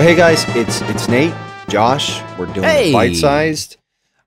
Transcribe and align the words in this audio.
So 0.00 0.06
hey 0.06 0.14
guys, 0.16 0.46
it's 0.56 0.80
it's 0.80 1.10
Nate, 1.10 1.34
Josh. 1.68 2.22
We're 2.38 2.46
doing 2.46 2.62
Hey! 2.62 2.90
bite 2.90 3.16
sized. 3.16 3.76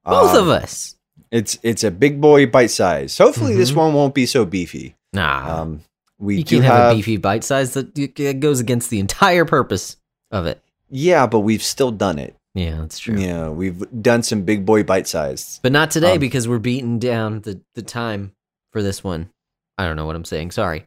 Both 0.06 0.36
of 0.38 0.48
us. 0.48 0.96
It's 1.32 1.58
it's 1.64 1.84
a 1.84 1.90
big 1.90 2.22
boy 2.22 2.46
bite 2.46 2.70
size. 2.70 3.18
Hopefully 3.18 3.56
this 3.56 3.72
Mhm. 3.72 3.78
one 3.78 3.94
won't 3.96 4.14
be 4.14 4.28
so 4.28 4.46
beefy. 4.46 4.96
Nah. 5.14 5.62
Um, 5.62 5.82
we 6.20 6.38
you 6.38 6.44
do 6.44 6.58
can't 6.58 6.66
have, 6.66 6.76
have, 6.78 6.92
a 6.92 6.96
beefy 6.98 7.18
bite 7.18 7.44
size 7.44 7.74
that 7.74 7.96
that 7.96 8.40
goes 8.40 8.60
against 8.60 8.92
the 8.92 9.00
entire 9.00 9.46
purpose 9.46 9.98
of 10.30 10.46
it. 10.46 10.62
yeah, 10.92 11.26
but 11.26 11.40
we've 11.40 11.64
still 11.64 11.90
done 11.90 12.20
it. 12.20 12.36
Yeah, 12.54 12.78
that's 12.82 13.00
true. 13.00 13.18
Yeah, 13.18 13.50
we've 13.50 13.84
done 14.00 14.22
some 14.22 14.44
big 14.44 14.68
boy 14.68 14.84
bite 14.84 15.08
sized. 15.08 15.60
But 15.64 15.72
not 15.72 15.90
today 15.90 16.14
Um, 16.14 16.20
because 16.20 16.48
we're 16.48 16.60
beating 16.60 17.00
down 17.00 17.42
the, 17.42 17.62
the 17.74 17.82
time 17.82 18.34
for 18.72 18.84
this 18.84 19.04
one. 19.04 19.32
I 19.80 19.88
don't 19.88 19.96
know 19.96 20.06
what 20.06 20.16
I'm 20.16 20.24
saying. 20.24 20.52
Sorry. 20.52 20.86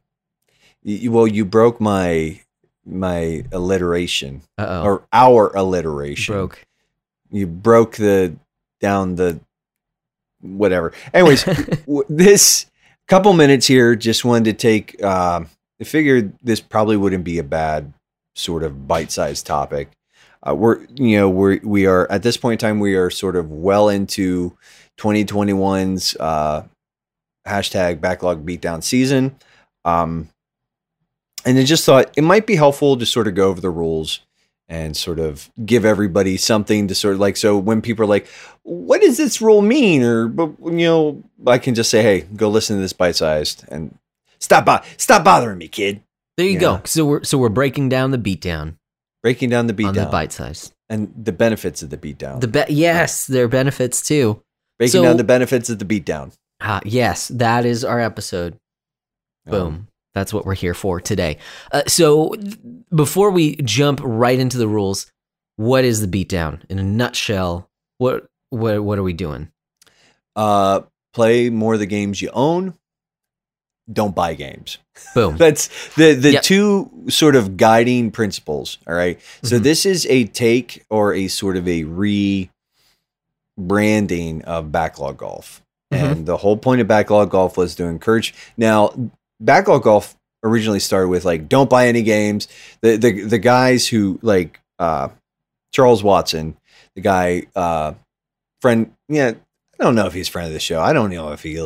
Well, 0.85 1.27
you 1.27 1.45
broke 1.45 1.81
my 1.81 2.43
my 2.87 3.45
alliteration 3.53 4.43
Uh 4.59 4.67
oh. 4.69 4.83
or 4.85 5.03
our 5.13 5.55
alliteration. 5.57 6.35
Broke. 6.35 6.65
You 7.31 7.47
broke 7.47 7.97
the 7.97 8.37
down 8.81 9.17
the 9.17 9.41
whatever. 10.41 10.93
Anyways, 11.13 11.45
w- 11.87 12.05
this 12.09 12.67
couple 13.09 13.33
minutes 13.33 13.67
here 13.67 13.95
just 13.95 14.25
wanted 14.25 14.45
to 14.45 14.53
take 14.53 15.01
um 15.05 15.49
i 15.81 15.85
figured 15.85 16.33
this 16.43 16.61
probably 16.61 16.97
wouldn't 16.97 17.23
be 17.23 17.39
a 17.39 17.45
bad 17.45 17.93
sort 18.35 18.65
of 18.65 18.89
bite-sized 18.89 19.47
topic 19.47 19.93
uh, 20.43 20.53
we're 20.53 20.85
you 20.97 21.17
know 21.17 21.31
we're 21.31 21.61
we 21.63 21.87
are 21.87 22.11
at 22.11 22.25
this 22.25 22.37
point 22.37 22.61
in 22.61 22.69
time 22.69 22.81
we 22.81 22.97
are 22.97 23.09
sort 23.09 23.37
of 23.37 23.49
well 23.53 23.89
into 23.89 24.53
2021's 24.99 26.17
uh 26.19 26.65
hashtag 27.47 28.01
backlog 28.01 28.45
beatdown 28.45 28.83
season 28.83 29.37
um 29.85 30.29
and 31.47 31.59
i 31.59 31.63
just 31.65 31.85
thought 31.87 32.13
it 32.17 32.23
might 32.25 32.47
be 32.47 32.57
helpful 32.57 32.97
to 32.99 33.07
sort 33.07 33.27
of 33.29 33.35
go 33.35 33.49
over 33.49 33.61
the 33.61 33.71
rules 33.71 34.21
and 34.69 34.97
sort 34.97 35.19
of 35.21 35.49
give 35.65 35.85
everybody 35.85 36.37
something 36.37 36.89
to 36.89 36.95
sort 36.95 37.15
of 37.15 37.21
like 37.21 37.37
so 37.37 37.57
when 37.57 37.81
people 37.81 38.03
are 38.05 38.09
like 38.09 38.27
what 38.65 39.01
does 39.01 39.17
this 39.17 39.41
rule 39.41 39.63
mean 39.63 40.03
or 40.03 40.27
but 40.29 40.51
you 40.65 40.87
know 40.87 41.23
i 41.47 41.57
can 41.57 41.75
just 41.75 41.89
say 41.91 42.03
hey 42.03 42.21
go 42.37 42.49
listen 42.49 42.77
to 42.77 42.83
this 42.83 42.93
bite 42.93 43.15
sized 43.17 43.65
and 43.69 43.97
stop 44.41 44.65
bo- 44.67 44.81
stop 44.99 45.25
bothering 45.25 45.57
me 45.59 45.69
kid 45.69 46.03
There 46.37 46.45
you 46.47 46.55
Yeah. 46.55 46.61
go. 46.61 46.81
So 46.85 47.05
we're 47.07 47.25
so 47.25 47.39
we're 47.39 47.49
breaking 47.49 47.89
down 47.89 48.11
the 48.11 48.19
beatdown 48.19 48.75
breaking 49.23 49.49
down 49.51 49.67
the 49.69 49.73
on 49.85 49.95
the 49.95 50.01
beatdown 50.03 50.11
bite 50.11 50.33
size. 50.33 50.73
and 50.91 51.11
the 51.17 51.33
benefits 51.33 51.83
of 51.83 51.89
the 51.91 51.97
beatdown 51.97 52.41
The 52.41 52.49
be- 52.49 52.65
yes, 52.75 53.27
there 53.27 53.45
are 53.45 53.49
benefits 53.49 54.03
too. 54.03 54.43
breaking 54.79 54.93
so- 55.01 55.03
down 55.03 55.17
the 55.17 55.25
benefits 55.25 55.71
of 55.71 55.79
the 55.79 55.85
beatdown 55.87 56.33
Ah, 56.61 56.81
yes, 56.85 57.29
that 57.29 57.65
is 57.67 57.85
our 57.85 58.01
episode. 58.01 58.57
Boom. 59.47 59.89
That's 60.17 60.33
what 60.33 60.47
we're 60.47 60.55
here 60.55 60.73
for 60.73 60.99
today. 60.99 61.37
Uh, 61.71 61.83
so, 61.87 62.35
before 62.95 63.31
we 63.31 63.57
jump 63.57 64.01
right 64.03 64.39
into 64.39 64.57
the 64.57 64.67
rules, 64.67 65.13
what 65.57 65.85
is 65.85 66.01
the 66.01 66.07
beatdown 66.09 66.63
in 66.71 66.79
a 66.79 66.83
nutshell? 66.83 67.69
What 67.99 68.25
what 68.49 68.83
what 68.83 68.99
are 68.99 69.03
we 69.03 69.13
doing? 69.13 69.51
uh 70.35 70.81
play 71.15 71.49
more 71.51 71.75
of 71.75 71.81
the 71.81 71.87
games 71.87 72.21
you 72.21 72.31
own 72.35 72.75
don't 73.91 74.15
buy 74.15 74.35
games 74.35 74.77
Boom. 75.15 75.37
That's 75.39 75.69
the 75.95 76.15
the 76.15 76.33
Yep. 76.33 76.43
two 76.43 76.91
sort 77.09 77.37
of 77.37 77.57
guiding 77.57 78.11
principles. 78.11 78.79
All 78.87 78.95
right. 78.95 79.19
So 79.43 79.59
Mhm. 79.59 79.63
this 79.63 79.87
is 79.87 80.07
a 80.07 80.25
take 80.25 80.85
or 80.91 81.13
a 81.15 81.29
sort 81.29 81.57
of 81.59 81.67
a 81.69 81.85
rebranding 83.59 84.43
of 84.45 84.73
backlog 84.73 85.19
golf. 85.19 85.63
Mhm. 85.93 86.03
And 86.13 86.27
the 86.27 86.39
whole 86.39 86.57
point 86.57 86.81
of 86.81 86.89
backlog 86.89 87.31
golf 87.31 87.57
was 87.57 87.75
to 87.77 87.85
encourage. 87.85 88.35
Now, 88.57 88.93
backlog 89.41 89.83
golf 89.83 90.17
originally 90.43 90.81
started 90.81 91.09
with 91.09 91.25
like 91.25 91.49
don't 91.49 91.71
buy 91.71 91.89
any 91.89 92.03
games. 92.03 92.49
The 92.83 92.97
the 92.97 93.23
the 93.23 93.39
guys 93.39 93.87
who 93.89 94.19
like 94.23 94.61
uh 94.79 95.09
Charles 95.73 96.03
Watson, 96.03 96.57
the 96.95 97.01
guy 97.03 97.45
uh 97.55 97.95
friend 98.63 98.93
yeah, 99.09 99.33
I 99.79 99.85
don't 99.85 99.95
know 99.95 100.07
if 100.07 100.13
he's 100.15 100.29
a 100.29 100.31
friend 100.31 100.47
of 100.49 100.53
the 100.53 100.61
show. 100.61 100.81
I 100.81 100.93
don't 100.93 101.11
know 101.11 101.33
if 101.33 101.43
he 101.43 101.59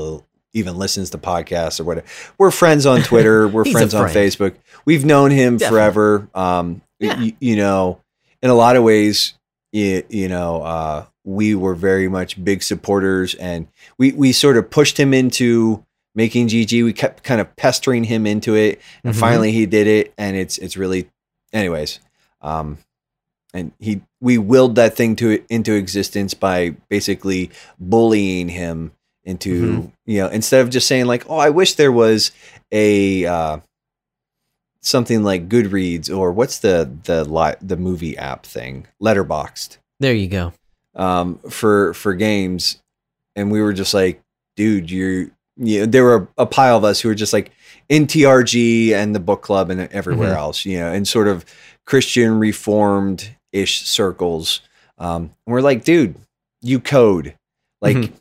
even 0.53 0.77
listens 0.77 1.11
to 1.11 1.19
podcasts 1.19 1.79
or 1.81 1.85
whatever. 1.85 2.07
We're 2.39 2.51
friends 2.51 2.85
on 2.87 3.03
Twitter. 3.03 3.47
We're 3.55 3.65
friends 3.65 3.95
on. 3.95 4.09
Facebook. 4.09 4.55
We've 4.85 5.05
known 5.05 5.31
him 5.31 5.59
Definitely. 5.59 5.77
forever. 5.79 6.29
Um, 6.35 6.83
Yeah. 6.99 7.17
y- 7.21 7.37
you 7.41 7.55
know, 7.57 8.01
in 8.43 8.51
a 8.51 8.55
lot 8.55 8.75
of 8.77 8.83
ways, 8.83 9.35
you, 9.73 10.03
you 10.09 10.29
know, 10.29 10.63
uh, 10.63 11.05
we 11.25 11.55
were 11.55 11.77
very 11.77 12.09
much 12.09 12.43
big 12.43 12.63
supporters, 12.65 13.35
and 13.37 13.69
we 13.99 14.11
we 14.13 14.33
sort 14.33 14.57
of 14.57 14.71
pushed 14.71 14.99
him 14.99 15.15
into 15.15 15.85
making 16.15 16.49
GG. 16.49 16.85
We 16.85 16.93
kept 16.93 17.23
kind 17.23 17.41
of 17.41 17.55
pestering 17.57 18.05
him 18.05 18.27
into 18.27 18.55
it, 18.55 18.81
and 19.05 19.15
Mhm. 19.15 19.19
finally 19.19 19.53
he 19.53 19.67
did 19.67 19.87
it, 19.87 20.13
and 20.19 20.37
it's 20.37 20.59
it's 20.59 20.77
really, 20.77 21.09
anyways. 21.53 22.01
Um, 22.43 22.79
and 23.53 23.73
he 23.79 24.01
we 24.21 24.39
willed 24.39 24.77
that 24.77 24.97
thing 24.97 25.17
to 25.17 25.43
into 25.49 25.73
existence 25.75 26.35
by 26.35 26.71
basically 26.89 27.51
bullying 27.79 28.49
him 28.49 28.93
into 29.25 29.63
Mhm. 29.83 29.93
you 30.07 30.19
know 30.21 30.29
instead 30.29 30.61
of 30.63 30.71
just 30.71 30.87
saying 30.89 31.05
like 31.05 31.25
oh 31.29 31.37
i 31.37 31.51
wish 31.51 31.75
there 31.75 31.93
was 31.93 32.31
a 32.73 33.27
uh 33.27 33.59
something 34.81 35.23
like 35.23 35.49
goodreads 35.49 36.15
or 36.15 36.33
what's 36.33 36.59
the 36.61 36.91
the 37.05 37.25
li- 37.25 37.57
the 37.61 37.77
movie 37.77 38.17
app 38.17 38.47
thing 38.47 38.87
Letterboxd 39.03 39.77
There 39.99 40.15
you 40.15 40.29
go. 40.29 40.53
um 40.95 41.39
for 41.51 41.93
for 41.95 42.15
games 42.15 42.79
and 43.37 43.51
we 43.51 43.61
were 43.61 43.73
just 43.75 43.93
like 43.93 44.23
dude 44.57 44.91
you're 44.91 45.27
you 45.63 45.81
know, 45.81 45.87
there 45.87 46.05
were 46.05 46.29
a 46.39 46.47
pile 46.47 46.77
of 46.77 46.85
us 46.85 47.01
who 47.01 47.09
were 47.09 47.15
just 47.15 47.33
like 47.33 47.51
in 47.89 48.07
trg 48.07 48.93
and 48.93 49.15
the 49.15 49.21
book 49.21 49.43
club 49.43 49.69
and 49.71 49.81
everywhere 49.93 50.33
Mhm. 50.35 50.39
else 50.39 50.65
you 50.65 50.79
know 50.79 50.93
in 50.93 51.05
sort 51.05 51.29
of 51.29 51.45
christian 51.85 52.39
reformed 52.39 53.31
ish 53.53 53.83
circles 53.87 54.61
um 54.99 55.23
and 55.47 55.53
we're 55.53 55.61
like 55.61 55.85
dude 55.85 56.15
you 56.63 56.79
code 56.81 57.35
like 57.83 57.97
Mhm. 57.97 58.13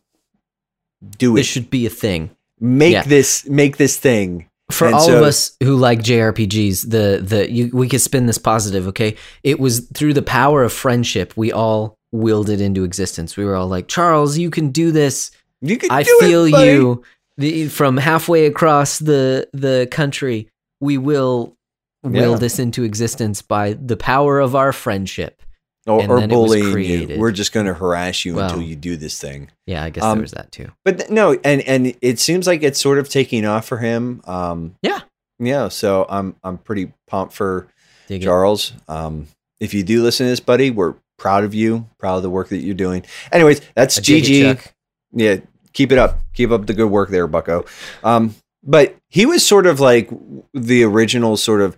do 1.17 1.35
This 1.35 1.45
it 1.45 1.49
should 1.49 1.69
be 1.69 1.85
a 1.85 1.89
thing. 1.89 2.31
make 2.59 2.93
Yeah. 2.93 3.03
this 3.03 3.45
make 3.47 3.77
this 3.77 3.95
thing 3.97 4.45
For 4.71 4.85
And 4.85 4.93
all 4.95 5.01
so- 5.07 5.17
of 5.17 5.23
us 5.23 5.53
who 5.63 5.75
like 5.77 6.03
JRPGs, 6.03 6.91
the 6.91 7.19
the 7.25 7.51
you, 7.51 7.71
we 7.73 7.89
could 7.89 8.01
spin 8.01 8.27
this 8.27 8.37
positive, 8.37 8.85
okay? 8.89 9.15
It 9.43 9.59
was 9.59 9.79
through 9.95 10.13
the 10.13 10.21
power 10.21 10.63
of 10.63 10.71
friendship 10.71 11.33
we 11.35 11.51
all 11.51 11.97
willed 12.11 12.51
it 12.51 12.61
into 12.61 12.83
existence. 12.83 13.35
We 13.35 13.45
were 13.45 13.55
all 13.55 13.67
like, 13.67 13.87
"Charles, 13.87 14.37
you 14.37 14.51
can 14.51 14.69
do 14.69 14.91
this. 14.91 15.31
you 15.61 15.75
can 15.77 15.89
I 15.89 16.03
do 16.03 16.17
it, 16.21 16.25
feel 16.27 16.51
buddy." 16.51 16.67
you." 16.71 17.03
The, 17.39 17.67
from 17.69 17.97
halfway 17.97 18.45
across 18.45 18.99
the 18.99 19.47
the 19.53 19.87
country, 19.89 20.47
we 20.81 20.97
will 20.97 21.55
will 22.03 22.31
Yeah. 22.33 22.37
this 22.37 22.59
into 22.59 22.83
existence 22.83 23.41
by 23.41 23.73
the 23.73 23.97
power 23.97 24.39
of 24.39 24.55
our 24.55 24.71
friendship. 24.71 25.41
or, 25.87 26.01
or 26.07 26.19
then 26.19 26.29
it 26.31 26.35
was 26.35 26.51
bullying 26.51 27.09
you 27.11 27.17
we're 27.19 27.31
just 27.31 27.51
going 27.51 27.65
to 27.65 27.73
harass 27.73 28.23
you 28.25 28.37
until 28.39 28.61
you 28.61 28.75
do 28.75 28.95
this 28.97 29.19
thing 29.19 29.49
Yeah, 29.65 29.83
I 29.83 29.89
guess 29.89 30.03
Um, 30.03 30.17
there 30.17 30.21
was 30.23 30.31
that 30.31 30.51
too. 30.51 30.67
but 30.85 30.99
th- 30.99 31.09
no 31.09 31.33
and 31.43 31.61
and 31.61 31.95
it 32.01 32.19
seems 32.19 32.45
like 32.45 32.61
it's 32.63 32.79
sort 32.79 32.99
of 32.99 33.09
taking 33.09 33.43
off 33.45 33.65
for 33.65 33.77
him 33.77 34.21
um 34.25 34.75
Yeah. 34.83 34.99
yeah 35.39 35.69
so 35.69 36.05
i'm 36.09 36.35
i'm 36.43 36.57
pretty 36.59 36.91
pumped 37.07 37.33
for 37.33 37.67
Dig 38.07 38.21
charles 38.21 38.73
um 38.87 39.27
if 39.59 39.73
you 39.73 39.81
do 39.83 40.03
listen 40.03 40.25
to 40.27 40.29
this 40.29 40.41
buddy 40.41 40.69
we're 40.69 40.95
proud 41.17 41.43
of 41.43 41.55
you 41.55 41.87
proud 41.97 42.17
of 42.17 42.23
the 42.23 42.29
work 42.29 42.49
that 42.49 42.57
you're 42.59 42.75
doing 42.75 43.03
anyways 43.31 43.61
that's 43.73 43.97
I 43.97 44.01
dig 44.01 44.29
it, 44.29 44.57
gg 44.57 44.71
yeah 45.13 45.37
keep 45.73 45.91
it 45.91 45.97
up 45.97 46.19
keep 46.33 46.51
up 46.51 46.65
the 46.65 46.73
good 46.73 46.89
work 46.89 47.09
there 47.09 47.27
bucko 47.27 47.65
um 48.03 48.35
but 48.63 48.95
he 49.09 49.25
was 49.25 49.45
sort 49.45 49.65
of 49.65 49.79
like 49.79 50.09
the 50.53 50.83
original 50.83 51.37
sort 51.37 51.61
of 51.61 51.75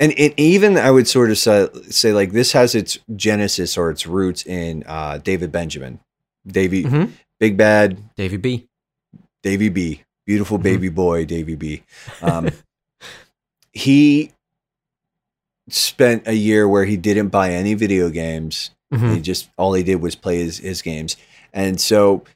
and, 0.00 0.12
and 0.18 0.34
even 0.36 0.76
i 0.76 0.90
would 0.90 1.06
sort 1.08 1.30
of 1.30 1.38
say, 1.38 1.68
say 1.88 2.12
like 2.12 2.32
this 2.32 2.52
has 2.52 2.74
its 2.74 2.98
genesis 3.16 3.76
or 3.78 3.90
its 3.90 4.06
roots 4.06 4.44
in 4.46 4.82
uh 4.86 5.18
david 5.18 5.50
benjamin 5.52 5.98
davy 6.46 6.84
Mhm. 6.84 7.10
big 7.40 7.56
bad 7.56 7.98
Davy 8.16 8.36
B. 8.36 8.66
davy 9.42 9.68
b 9.68 10.02
beautiful 10.26 10.58
Mhm. 10.58 10.62
baby 10.62 10.88
boy 10.88 11.24
davy 11.24 11.54
b 11.54 11.82
um 12.22 12.50
he 13.72 14.32
spent 15.68 16.26
a 16.26 16.34
year 16.34 16.68
where 16.68 16.84
he 16.84 16.96
didn't 16.96 17.28
buy 17.28 17.50
any 17.52 17.74
video 17.74 18.10
games 18.10 18.70
Mhm. 18.92 19.14
he 19.14 19.20
just 19.20 19.48
all 19.56 19.72
he 19.74 19.82
did 19.82 19.96
was 20.02 20.14
play 20.14 20.38
his, 20.38 20.58
his 20.58 20.82
games, 20.82 21.16
and 21.52 21.80
so 21.80 22.16
it 22.18 22.26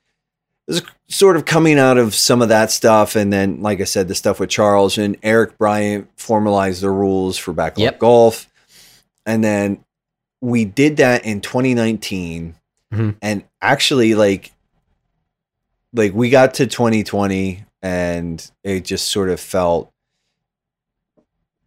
was 0.69 0.83
sort 1.09 1.37
of 1.37 1.45
coming 1.45 1.79
out 1.79 1.99
of 1.99 2.15
some 2.15 2.43
of 2.43 2.49
that 2.51 2.71
stuff, 2.71 3.17
and 3.17 3.33
then 3.33 3.61
like 3.63 3.81
I 3.81 3.85
said, 3.85 4.07
the 4.09 4.15
stuff 4.15 4.39
with 4.39 4.51
Charles 4.51 4.99
and 4.99 5.17
Eric 5.23 5.59
Bryant 5.59 6.09
formalized 6.17 6.83
the 6.83 6.91
rules 6.91 7.37
for 7.39 7.53
backlog 7.53 7.83
Yep. 7.83 7.99
golf, 7.99 8.49
and 9.27 9.43
then 9.43 9.83
we 10.41 10.65
did 10.65 10.99
that 10.99 11.25
in 11.25 11.41
2019, 11.41 12.55
Mhm. 12.95 13.17
and 13.23 13.43
actually 13.61 14.15
like 14.15 14.53
like 15.95 16.13
we 16.15 16.29
got 16.31 16.55
to 16.55 16.67
2020, 16.67 17.65
and 17.83 18.51
it 18.63 18.85
just 18.85 19.09
sort 19.09 19.31
of 19.31 19.41
felt 19.41 19.91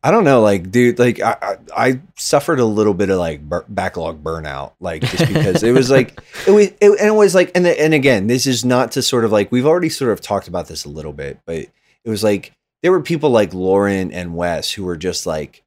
I 0.03 0.09
don't 0.09 0.23
know, 0.23 0.41
like, 0.41 0.71
dude, 0.71 0.97
like, 0.97 1.21
I, 1.21 1.37
I, 1.75 1.85
I 1.89 1.99
suffered 2.17 2.59
a 2.59 2.65
little 2.65 2.95
bit 2.95 3.09
of 3.11 3.19
like 3.19 3.41
bur- 3.47 3.65
backlog 3.69 4.23
burnout, 4.23 4.71
like, 4.79 5.03
just 5.03 5.27
because 5.27 5.61
it 5.61 5.73
was 5.73 5.91
like, 5.91 6.19
it 6.47 6.51
was, 6.51 6.67
it, 6.67 6.75
and 6.81 7.07
it 7.07 7.13
was 7.15 7.35
like, 7.35 7.51
and 7.53 7.63
the, 7.65 7.79
and 7.79 7.93
again, 7.93 8.25
this 8.25 8.47
is 8.47 8.65
not 8.65 8.93
to 8.93 9.03
sort 9.03 9.25
of 9.25 9.31
like, 9.31 9.51
we've 9.51 9.67
already 9.67 9.89
sort 9.89 10.11
of 10.11 10.19
talked 10.19 10.47
about 10.47 10.67
this 10.67 10.85
a 10.85 10.89
little 10.89 11.13
bit, 11.13 11.39
but 11.45 11.55
it 11.57 11.69
was 12.09 12.23
like 12.23 12.51
there 12.81 12.91
were 12.91 13.01
people 13.01 13.29
like 13.29 13.53
Lauren 13.53 14.11
and 14.11 14.35
Wes 14.35 14.71
who 14.71 14.83
were 14.85 14.97
just 14.97 15.27
like, 15.27 15.61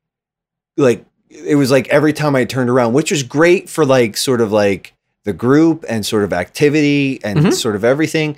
like 0.77 1.05
it 1.31 1.55
was 1.55 1.71
like 1.71 1.87
every 1.89 2.13
time 2.13 2.35
I 2.35 2.45
turned 2.45 2.71
around, 2.71 2.93
which 2.93 3.13
was 3.13 3.23
great 3.23 3.69
for 3.69 3.85
like 3.87 4.17
sort 4.17 4.41
of 4.41 4.51
like 4.51 4.95
the 5.23 5.33
group 5.33 5.85
and 5.89 6.05
sort 6.05 6.25
of 6.25 6.33
activity 6.33 7.21
and 7.23 7.39
Mhm. 7.39 7.53
sort 7.53 7.77
of 7.77 7.85
everything. 7.85 8.37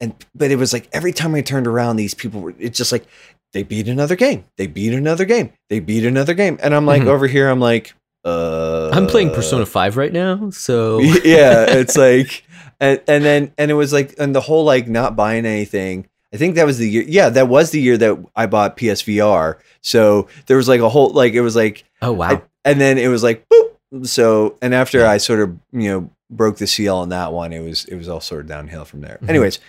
And 0.00 0.14
but 0.34 0.50
it 0.50 0.56
was 0.56 0.72
like 0.72 0.88
every 0.92 1.12
time 1.12 1.34
I 1.34 1.42
turned 1.42 1.66
around, 1.66 1.96
these 1.96 2.14
people 2.14 2.40
were 2.40 2.54
it's 2.58 2.76
just 2.78 2.92
like 2.92 3.04
they 3.54 3.62
beat 3.62 3.88
another 3.88 4.14
game, 4.16 4.44
they 4.58 4.66
beat 4.66 4.92
another 4.92 5.24
game, 5.24 5.50
they 5.70 5.80
beat 5.80 6.04
another 6.04 6.34
game, 6.34 6.58
and 6.62 6.74
I'm 6.74 6.84
like 6.84 7.02
Mhm. 7.02 7.06
over 7.08 7.26
here, 7.26 7.48
I'm 7.48 7.60
like, 7.60 7.94
uh, 8.26 8.90
I'm 8.92 9.06
playing 9.06 9.30
Persona 9.30 9.64
5 9.64 9.96
right 9.96 10.12
now, 10.12 10.50
so 10.50 10.98
yeah, 11.24 11.64
it's 11.68 11.96
like, 11.96 12.44
and, 12.80 13.00
and 13.08 13.24
then 13.24 13.52
and 13.56 13.70
it 13.70 13.74
was 13.74 13.92
like, 13.92 14.14
and 14.18 14.34
the 14.34 14.40
whole 14.42 14.64
like 14.64 14.88
not 14.88 15.16
buying 15.16 15.46
anything. 15.46 16.06
I 16.32 16.36
think 16.36 16.56
that 16.56 16.66
was 16.66 16.78
the 16.78 16.88
year. 16.90 17.04
Yeah, 17.06 17.28
that 17.28 17.46
was 17.48 17.70
the 17.70 17.80
year 17.80 17.96
that 17.96 18.18
I 18.34 18.46
bought 18.46 18.76
PSVR. 18.76 19.56
So 19.82 20.26
there 20.46 20.56
was 20.56 20.66
like 20.68 20.80
a 20.80 20.88
whole 20.88 21.10
like 21.10 21.32
it 21.34 21.42
was 21.42 21.54
like, 21.54 21.84
Oh 22.02 22.12
wow. 22.12 22.28
I- 22.30 22.42
and 22.64 22.80
then 22.80 22.98
it 22.98 23.06
was 23.08 23.22
like 23.22 23.44
boop. 23.48 24.06
So 24.06 24.58
and 24.60 24.74
after 24.74 25.06
I 25.06 25.18
sort 25.18 25.38
of 25.40 25.56
you 25.72 25.88
know 25.90 26.10
broke 26.30 26.56
the 26.56 26.66
seal 26.66 26.96
on 26.96 27.10
that 27.10 27.32
one, 27.32 27.52
it 27.52 27.60
was 27.60 27.84
it 27.84 27.94
was 27.94 28.08
all 28.08 28.20
sort 28.20 28.40
of 28.40 28.46
downhill 28.48 28.84
from 28.84 29.02
there. 29.02 29.18
Mhm. 29.22 29.28
Anyways, 29.28 29.60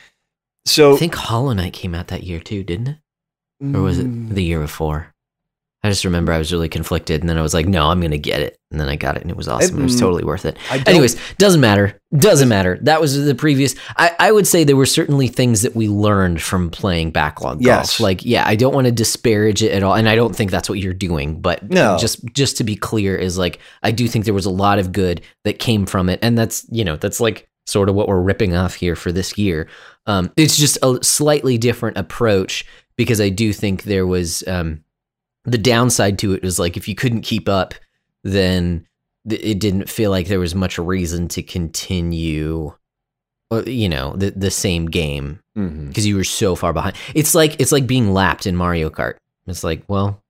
so 0.65 0.95
I 0.95 0.97
think 0.97 1.13
Hollow 1.13 1.53
Knight 1.53 1.73
came 1.73 1.93
out 1.93 2.07
that 2.07 2.23
year 2.23 2.39
too, 2.39 2.63
didn't 2.63 2.87
it? 2.87 2.97
Or 3.61 3.81
was 3.81 3.97
Mm. 3.99 4.31
it 4.31 4.35
the 4.35 4.43
year 4.43 4.59
before? 4.59 5.11
I 5.83 5.89
just 5.89 6.03
remember 6.03 6.33
I 6.33 6.39
was 6.39 6.51
really 6.51 6.67
conflicted 6.67 7.21
and 7.21 7.29
then 7.29 7.37
I 7.37 7.43
was 7.43 7.53
like, 7.53 7.67
no, 7.67 7.89
I'm 7.91 7.99
going 7.99 8.09
to 8.09 8.17
get 8.17 8.39
it. 8.41 8.57
And 8.71 8.79
then 8.79 8.89
I 8.89 8.95
got 8.95 9.17
it 9.17 9.21
and 9.21 9.29
it 9.29 9.37
was 9.37 9.47
awesome. 9.47 9.79
It 9.79 9.83
was 9.83 9.95
mm, 9.95 9.99
totally 9.99 10.23
worth 10.23 10.43
it. 10.43 10.57
Anyways, 10.87 11.15
doesn't 11.37 11.61
matter. 11.61 11.99
Doesn't 12.17 12.49
matter. 12.49 12.79
That 12.81 12.99
was 12.99 13.23
the 13.23 13.35
previous. 13.35 13.75
I, 13.95 14.11
I 14.17 14.31
would 14.31 14.47
say 14.47 14.63
there 14.63 14.75
were 14.75 14.87
certainly 14.87 15.27
things 15.27 15.61
that 15.61 15.75
we 15.75 15.87
learned 15.87 16.41
from 16.41 16.71
playing 16.71 17.11
backlog 17.11 17.57
golf. 17.57 17.61
Yes. 17.61 17.99
Like, 17.99 18.25
yeah, 18.25 18.47
I 18.47 18.55
don't 18.55 18.73
want 18.73 18.85
to 18.85 18.91
disparage 18.91 19.61
it 19.61 19.71
at 19.73 19.83
all, 19.83 19.93
and 19.93 20.09
I 20.09 20.15
don't 20.15 20.35
think 20.35 20.49
that's 20.49 20.67
what 20.67 20.79
you're 20.79 20.91
doing. 20.93 21.39
But 21.39 21.69
No. 21.69 21.97
just 21.99 22.25
just 22.33 22.57
to 22.57 22.63
be 22.63 22.75
clear, 22.75 23.15
is 23.15 23.37
like 23.37 23.59
I 23.83 23.91
do 23.91 24.07
think 24.07 24.25
there 24.25 24.33
was 24.33 24.47
a 24.47 24.49
lot 24.51 24.79
of 24.79 24.91
good 24.91 25.21
that 25.43 25.59
came 25.59 25.85
from 25.85 26.09
it, 26.09 26.17
and 26.23 26.35
that's 26.35 26.65
you 26.71 26.83
know 26.83 26.95
that's 26.95 27.19
like 27.19 27.47
sort 27.67 27.89
of 27.89 27.95
what 27.95 28.07
we're 28.07 28.21
ripping 28.21 28.55
off 28.55 28.73
here 28.73 28.95
for 28.95 29.11
this 29.11 29.37
year. 29.37 29.67
Um, 30.07 30.31
it's 30.35 30.57
just 30.57 30.79
a 30.81 30.97
slightly 31.03 31.57
different 31.59 31.97
approach 31.97 32.65
because 32.97 33.19
I 33.21 33.29
do 33.29 33.51
think 33.53 33.83
there 33.83 34.07
was 34.07 34.43
um, 34.47 34.83
the 35.43 35.57
downside 35.57 36.19
to 36.19 36.33
it 36.33 36.43
was 36.43 36.59
like 36.59 36.77
if 36.77 36.87
you 36.87 36.95
couldn't 36.95 37.21
keep 37.21 37.47
up, 37.49 37.73
then 38.23 38.85
th- 39.29 39.41
it 39.43 39.59
didn't 39.59 39.89
feel 39.89 40.11
like 40.11 40.27
there 40.27 40.39
was 40.39 40.55
much 40.55 40.77
reason 40.77 41.27
to 41.29 41.43
continue 41.43 42.73
uh, 43.51 43.63
you 43.67 43.87
know 43.89 44.15
the 44.15 44.31
the 44.31 44.49
same 44.51 44.87
game 44.87 45.39
because 45.53 46.05
you 46.07 46.15
were 46.15 46.23
so 46.23 46.55
far 46.55 46.73
behind 46.73 46.95
it's 47.13 47.35
like 47.35 47.55
it's 47.61 47.71
like 47.71 47.85
being 47.87 48.11
lapped 48.11 48.45
in 48.47 48.55
mario 48.55 48.89
kart 48.89 49.15
it's 49.47 49.63
like 49.63 49.83
well 49.87 50.21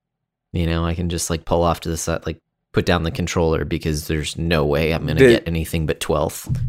you 0.52 0.68
know 0.68 0.84
i 0.86 0.94
can 0.94 1.08
just 1.10 1.30
like 1.30 1.46
pull 1.46 1.64
off 1.64 1.80
to 1.80 1.90
the 1.90 1.96
side 1.98 2.24
like 2.26 2.38
put 2.74 2.86
down 2.86 3.04
the 3.04 3.10
controller 3.12 3.64
because 3.64 4.08
there's 4.08 4.38
no 4.38 4.66
way 4.66 4.92
i'm 4.94 5.08
gonna 5.08 5.20
The- 5.20 5.28
get 5.30 5.48
anything 5.48 5.86
but 5.86 6.00
12th 6.02 6.60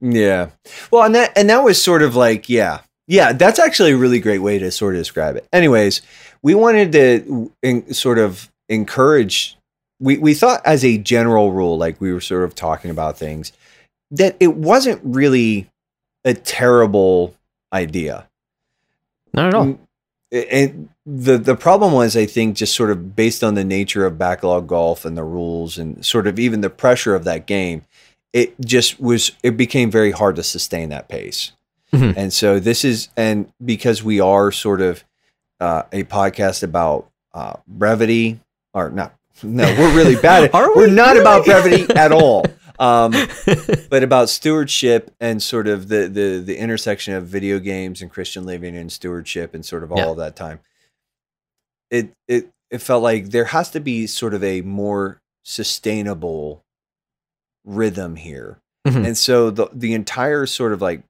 Yeah. 0.00 0.50
Well, 0.90 1.04
and 1.04 1.14
that 1.14 1.32
and 1.38 1.48
that 1.48 1.62
was 1.64 1.80
sort 1.82 2.02
of 2.02 2.14
like, 2.16 2.48
yeah. 2.50 2.80
Yeah, 3.08 3.32
that's 3.32 3.58
actually 3.58 3.92
a 3.92 3.96
really 3.96 4.18
great 4.20 4.40
way 4.40 4.58
to 4.58 4.70
sort 4.70 4.94
of 4.94 5.00
describe 5.00 5.36
it. 5.36 5.46
Anyways, 5.52 6.02
we 6.42 6.54
wanted 6.54 6.92
to 6.92 7.52
in, 7.62 7.94
sort 7.94 8.18
of 8.18 8.50
encourage 8.68 9.56
we 10.00 10.18
we 10.18 10.34
thought 10.34 10.60
as 10.64 10.84
a 10.84 10.98
general 10.98 11.52
rule 11.52 11.78
like 11.78 12.00
we 12.00 12.12
were 12.12 12.20
sort 12.20 12.44
of 12.44 12.54
talking 12.54 12.90
about 12.90 13.16
things 13.16 13.52
that 14.10 14.36
it 14.40 14.54
wasn't 14.54 15.00
really 15.04 15.68
a 16.24 16.34
terrible 16.34 17.34
idea. 17.72 18.26
not 19.32 19.48
at 19.48 19.54
all 19.54 19.78
And 20.32 20.88
the 21.06 21.38
the 21.38 21.54
problem 21.54 21.92
was, 21.92 22.16
I 22.16 22.26
think, 22.26 22.56
just 22.56 22.74
sort 22.74 22.90
of 22.90 23.14
based 23.14 23.44
on 23.44 23.54
the 23.54 23.64
nature 23.64 24.04
of 24.04 24.18
backlog 24.18 24.66
golf 24.66 25.04
and 25.04 25.16
the 25.16 25.22
rules 25.24 25.78
and 25.78 26.04
sort 26.04 26.26
of 26.26 26.38
even 26.38 26.60
the 26.60 26.70
pressure 26.70 27.14
of 27.14 27.24
that 27.24 27.46
game, 27.46 27.82
it 28.32 28.60
just 28.60 29.00
was. 29.00 29.30
It 29.44 29.56
became 29.56 29.90
very 29.90 30.10
hard 30.10 30.36
to 30.36 30.42
sustain 30.42 30.88
that 30.88 31.08
pace. 31.08 31.52
Mhm. 31.96 32.14
And 32.16 32.32
so 32.32 32.58
this 32.60 32.84
is, 32.84 33.08
and 33.16 33.52
because 33.64 34.02
we 34.02 34.20
are 34.20 34.50
sort 34.52 34.80
of 34.80 35.04
uh, 35.60 35.82
a 35.92 36.04
podcast 36.04 36.62
about 36.62 37.10
uh, 37.34 37.54
brevity, 37.66 38.40
or 38.74 38.90
not. 38.90 39.14
No, 39.42 39.64
we're 39.78 39.94
really 39.96 40.16
bad 40.20 40.44
at. 40.44 40.54
Are 40.54 40.68
we 40.74 40.82
We're 40.82 40.86
not 40.88 41.08
really? 41.10 41.20
about 41.20 41.44
brevity 41.44 41.94
at 41.94 42.12
all. 42.12 42.44
Um, 42.78 43.12
but 43.90 44.02
about 44.02 44.28
stewardship 44.28 45.10
and 45.20 45.42
sort 45.42 45.66
of 45.66 45.88
the 45.88 46.08
the 46.08 46.42
the 46.44 46.56
intersection 46.58 47.14
of 47.14 47.26
video 47.26 47.58
games 47.58 48.02
and 48.02 48.10
Christian 48.10 48.44
living 48.44 48.76
and 48.76 48.92
stewardship 48.92 49.54
and 49.54 49.64
sort 49.64 49.82
of 49.82 49.90
all 49.92 49.98
Yeah. 49.98 50.10
of 50.10 50.16
that 50.18 50.36
time. 50.36 50.60
It 51.90 52.10
it 52.28 52.50
it 52.70 52.78
felt 52.78 53.02
like 53.02 53.30
there 53.30 53.46
has 53.46 53.70
to 53.70 53.80
be 53.80 54.06
sort 54.06 54.34
of 54.34 54.42
a 54.44 54.60
more 54.60 55.20
sustainable 55.44 56.64
rhythm 57.64 58.16
here. 58.16 58.58
Mhm. 58.86 59.06
And 59.06 59.16
so 59.18 59.50
the 59.50 59.68
the 59.72 59.94
entire 59.94 60.46
sort 60.46 60.72
of 60.72 60.80
like 60.82 61.02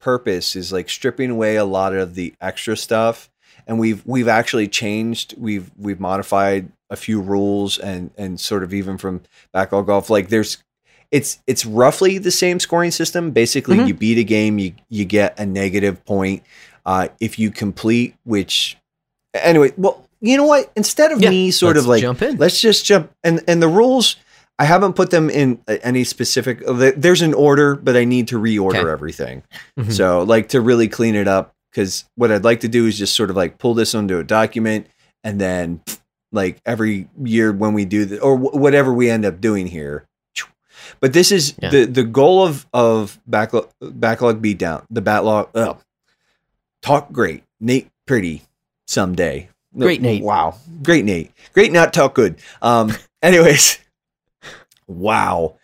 purpose 0.00 0.56
is 0.56 0.72
like 0.72 0.88
stripping 0.88 1.30
away 1.30 1.56
a 1.56 1.64
lot 1.64 1.94
of 1.94 2.14
the 2.14 2.34
extra 2.40 2.76
stuff. 2.76 3.30
And 3.66 3.78
we've 3.78 4.02
we've 4.06 4.28
actually 4.28 4.66
changed 4.68 5.34
we've 5.38 5.70
we've 5.78 6.00
modified 6.00 6.70
a 6.88 6.96
few 6.96 7.20
rules 7.20 7.78
and 7.78 8.10
and 8.18 8.40
sort 8.40 8.62
of 8.64 8.74
even 8.74 8.98
from 8.98 9.20
backlog 9.52 9.86
golf 9.86 10.10
like 10.10 10.28
there's 10.28 10.58
it's 11.12 11.38
it's 11.46 11.64
roughly 11.66 12.18
the 12.18 12.30
same 12.30 12.58
scoring 12.58 12.90
system. 12.90 13.30
Basically 13.30 13.76
Mhm. 13.76 13.88
you 13.88 13.94
beat 13.94 14.18
a 14.18 14.24
game 14.24 14.58
you 14.58 14.72
you 14.88 15.04
get 15.04 15.38
a 15.38 15.46
negative 15.46 16.04
point. 16.04 16.42
Uh 16.86 17.08
if 17.20 17.38
you 17.38 17.50
complete 17.50 18.14
which 18.24 18.76
anyway 19.34 19.72
well 19.76 20.04
you 20.22 20.36
know 20.36 20.44
what? 20.46 20.70
Instead 20.76 21.12
of 21.12 21.20
Yeah, 21.22 21.30
me 21.30 21.50
sort 21.50 21.76
of 21.76 21.86
like 21.86 22.00
jump 22.02 22.22
in. 22.22 22.36
let's 22.36 22.60
just 22.60 22.84
jump 22.84 23.10
and 23.22 23.40
and 23.46 23.62
the 23.62 23.68
rules 23.68 24.16
i 24.60 24.64
haven't 24.64 24.92
put 24.94 25.10
them 25.10 25.28
in 25.30 25.58
uh, 25.66 25.76
any 25.82 26.04
specific 26.04 26.62
there's 26.96 27.22
an 27.22 27.34
order 27.34 27.74
but 27.74 27.96
i 27.96 28.04
need 28.04 28.28
to 28.28 28.36
reorder 28.38 28.76
Okay. 28.84 28.90
everything 28.92 29.42
Mhm. 29.78 29.92
so 29.92 30.22
like 30.22 30.50
to 30.50 30.60
really 30.60 30.86
clean 30.88 31.14
it 31.16 31.26
up 31.26 31.52
because 31.72 32.04
what 32.14 32.30
i'd 32.30 32.44
like 32.44 32.60
to 32.60 32.68
do 32.68 32.86
is 32.86 32.96
just 32.98 33.16
sort 33.16 33.30
of 33.30 33.36
like 33.36 33.58
pull 33.58 33.74
this 33.74 33.94
onto 33.94 34.18
a 34.18 34.24
document 34.24 34.86
and 35.24 35.40
then 35.40 35.80
like 36.32 36.60
every 36.64 37.08
year 37.24 37.50
when 37.52 37.72
we 37.72 37.84
do 37.84 38.04
the 38.04 38.20
or 38.20 38.36
wh- 38.36 38.54
whatever 38.54 38.92
we 38.92 39.10
end 39.10 39.24
up 39.24 39.40
doing 39.40 39.66
here 39.66 40.04
but 41.00 41.12
this 41.12 41.30
is 41.32 41.54
Yeah. 41.62 41.70
the 41.70 41.84
the 41.86 42.04
goal 42.04 42.44
of 42.46 42.66
of 42.72 43.18
backlog 43.26 43.68
backlog 43.80 44.40
beatdown 44.42 44.84
the 44.90 45.00
backlog 45.02 45.48
oh, 45.54 45.78
talk 46.82 47.10
great 47.12 47.42
nate 47.60 47.88
pretty 48.06 48.42
someday 48.86 49.48
Great 49.76 50.02
Nate. 50.02 50.22
wow 50.24 50.56
great 50.82 51.04
nate 51.04 51.30
great 51.54 51.70
not 51.72 51.92
talk 51.92 52.14
good 52.14 52.36
um 52.62 52.92
anyways 53.22 53.78
wow 54.90 55.56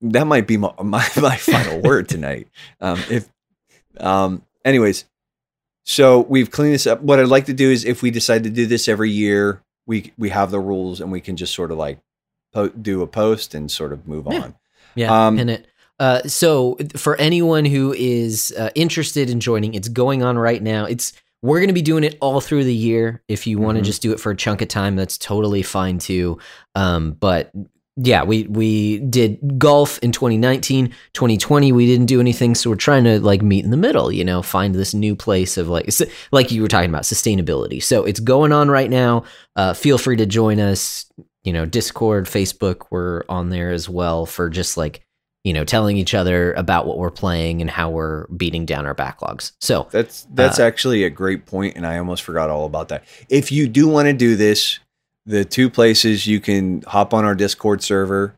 that 0.00 0.26
might 0.26 0.46
be 0.46 0.56
my 0.56 0.72
my, 0.82 1.06
my 1.20 1.36
final 1.36 1.80
word 1.80 2.08
tonight 2.08 2.48
um 2.80 2.98
if 3.10 3.28
um 3.98 4.42
anyways 4.64 5.04
so 5.84 6.20
we've 6.20 6.50
cleaned 6.50 6.74
this 6.74 6.86
up 6.86 7.00
what 7.02 7.18
i'd 7.18 7.26
like 7.28 7.46
to 7.46 7.52
do 7.52 7.70
is 7.70 7.84
if 7.84 8.02
we 8.02 8.10
decide 8.10 8.44
to 8.44 8.50
do 8.50 8.66
this 8.66 8.88
every 8.88 9.10
year 9.10 9.62
we 9.86 10.12
we 10.18 10.28
have 10.30 10.50
the 10.50 10.60
rules 10.60 11.00
and 11.00 11.10
we 11.10 11.20
can 11.20 11.36
just 11.36 11.54
sort 11.54 11.70
of 11.70 11.78
like 11.78 11.98
po- 12.52 12.68
do 12.68 13.02
a 13.02 13.06
post 13.06 13.54
and 13.54 13.70
sort 13.70 13.92
of 13.92 14.06
move 14.06 14.26
Yeah. 14.30 14.40
on 14.42 14.54
Yeah, 14.94 15.26
Um, 15.26 15.36
pin 15.36 15.48
it. 15.48 15.66
Uh, 15.98 16.22
so 16.22 16.76
for 16.96 17.14
anyone 17.16 17.64
who 17.66 17.92
is 17.92 18.54
uh, 18.58 18.70
interested 18.74 19.28
in 19.28 19.38
joining, 19.38 19.74
it's 19.74 19.88
going 19.88 20.22
on 20.22 20.38
right 20.38 20.62
now. 20.62 20.84
It's 20.86 21.12
we're 21.42 21.58
going 21.58 21.68
to 21.68 21.74
be 21.74 21.82
doing 21.82 22.04
it 22.04 22.16
all 22.20 22.40
through 22.40 22.64
the 22.64 22.74
year. 22.74 23.22
If 23.28 23.46
you 23.46 23.58
want 23.58 23.76
to 23.76 23.82
Mhm. 23.82 23.86
just 23.86 24.00
do 24.02 24.12
it 24.12 24.18
for 24.20 24.30
a 24.32 24.36
chunk 24.36 24.62
of 24.62 24.68
time, 24.68 24.96
that's 24.96 25.18
totally 25.18 25.62
fine 25.62 25.98
too. 25.98 26.38
Um, 26.74 27.12
but 27.20 27.50
yeah, 27.96 28.22
we 28.22 28.44
we 28.44 28.98
did 29.00 29.58
golf 29.58 29.98
in 29.98 30.12
2019, 30.12 30.88
2020. 31.12 31.72
We 31.72 31.86
didn't 31.86 32.06
do 32.06 32.20
anything, 32.20 32.54
so 32.54 32.70
we're 32.70 32.76
trying 32.76 33.04
to 33.04 33.20
like 33.20 33.42
meet 33.42 33.64
in 33.64 33.70
the 33.70 33.76
middle. 33.76 34.10
You 34.12 34.24
know, 34.24 34.42
find 34.42 34.74
this 34.74 34.94
new 34.94 35.14
place 35.16 35.58
of 35.58 35.68
like 35.68 35.90
like 36.32 36.50
you 36.50 36.62
were 36.62 36.68
talking 36.68 36.88
about 36.90 37.02
sustainability. 37.02 37.82
So 37.82 38.04
it's 38.04 38.20
going 38.20 38.52
on 38.52 38.70
right 38.70 38.88
now. 38.90 39.24
Uh, 39.56 39.74
feel 39.74 39.98
free 39.98 40.16
to 40.16 40.26
join 40.26 40.60
us 40.60 41.06
you 41.42 41.54
know 41.54 41.64
discord 41.64 42.26
facebook 42.26 42.86
we're 42.90 43.22
on 43.26 43.48
there 43.48 43.70
as 43.70 43.88
well 43.88 44.26
for 44.26 44.50
just 44.50 44.76
like 44.76 45.00
you 45.42 45.54
know 45.54 45.64
telling 45.64 45.96
each 45.96 46.12
other 46.12 46.52
about 46.52 46.86
what 46.86 46.98
we're 46.98 47.10
playing 47.10 47.62
and 47.62 47.70
how 47.70 47.88
we're 47.88 48.26
beating 48.28 48.66
down 48.66 48.84
our 48.84 48.94
backlogs 48.94 49.52
so 49.58 49.88
That's 49.90 50.26
that's 50.34 50.60
Uh, 50.60 50.64
actually 50.64 51.02
a 51.04 51.08
great 51.08 51.46
point, 51.46 51.76
and 51.76 51.86
I 51.86 51.96
almost 51.96 52.24
forgot 52.24 52.50
all 52.50 52.66
about 52.66 52.88
that. 52.90 53.04
If 53.30 53.50
you 53.50 53.68
do 53.68 53.88
want 53.88 54.06
to 54.08 54.12
do 54.12 54.36
this, 54.36 54.80
the 55.26 55.44
two 55.44 55.68
places 55.70 56.26
you 56.26 56.40
can 56.40 56.82
hop 56.82 57.12
on 57.14 57.24
our 57.24 57.34
Discord 57.34 57.82
server, 57.82 58.34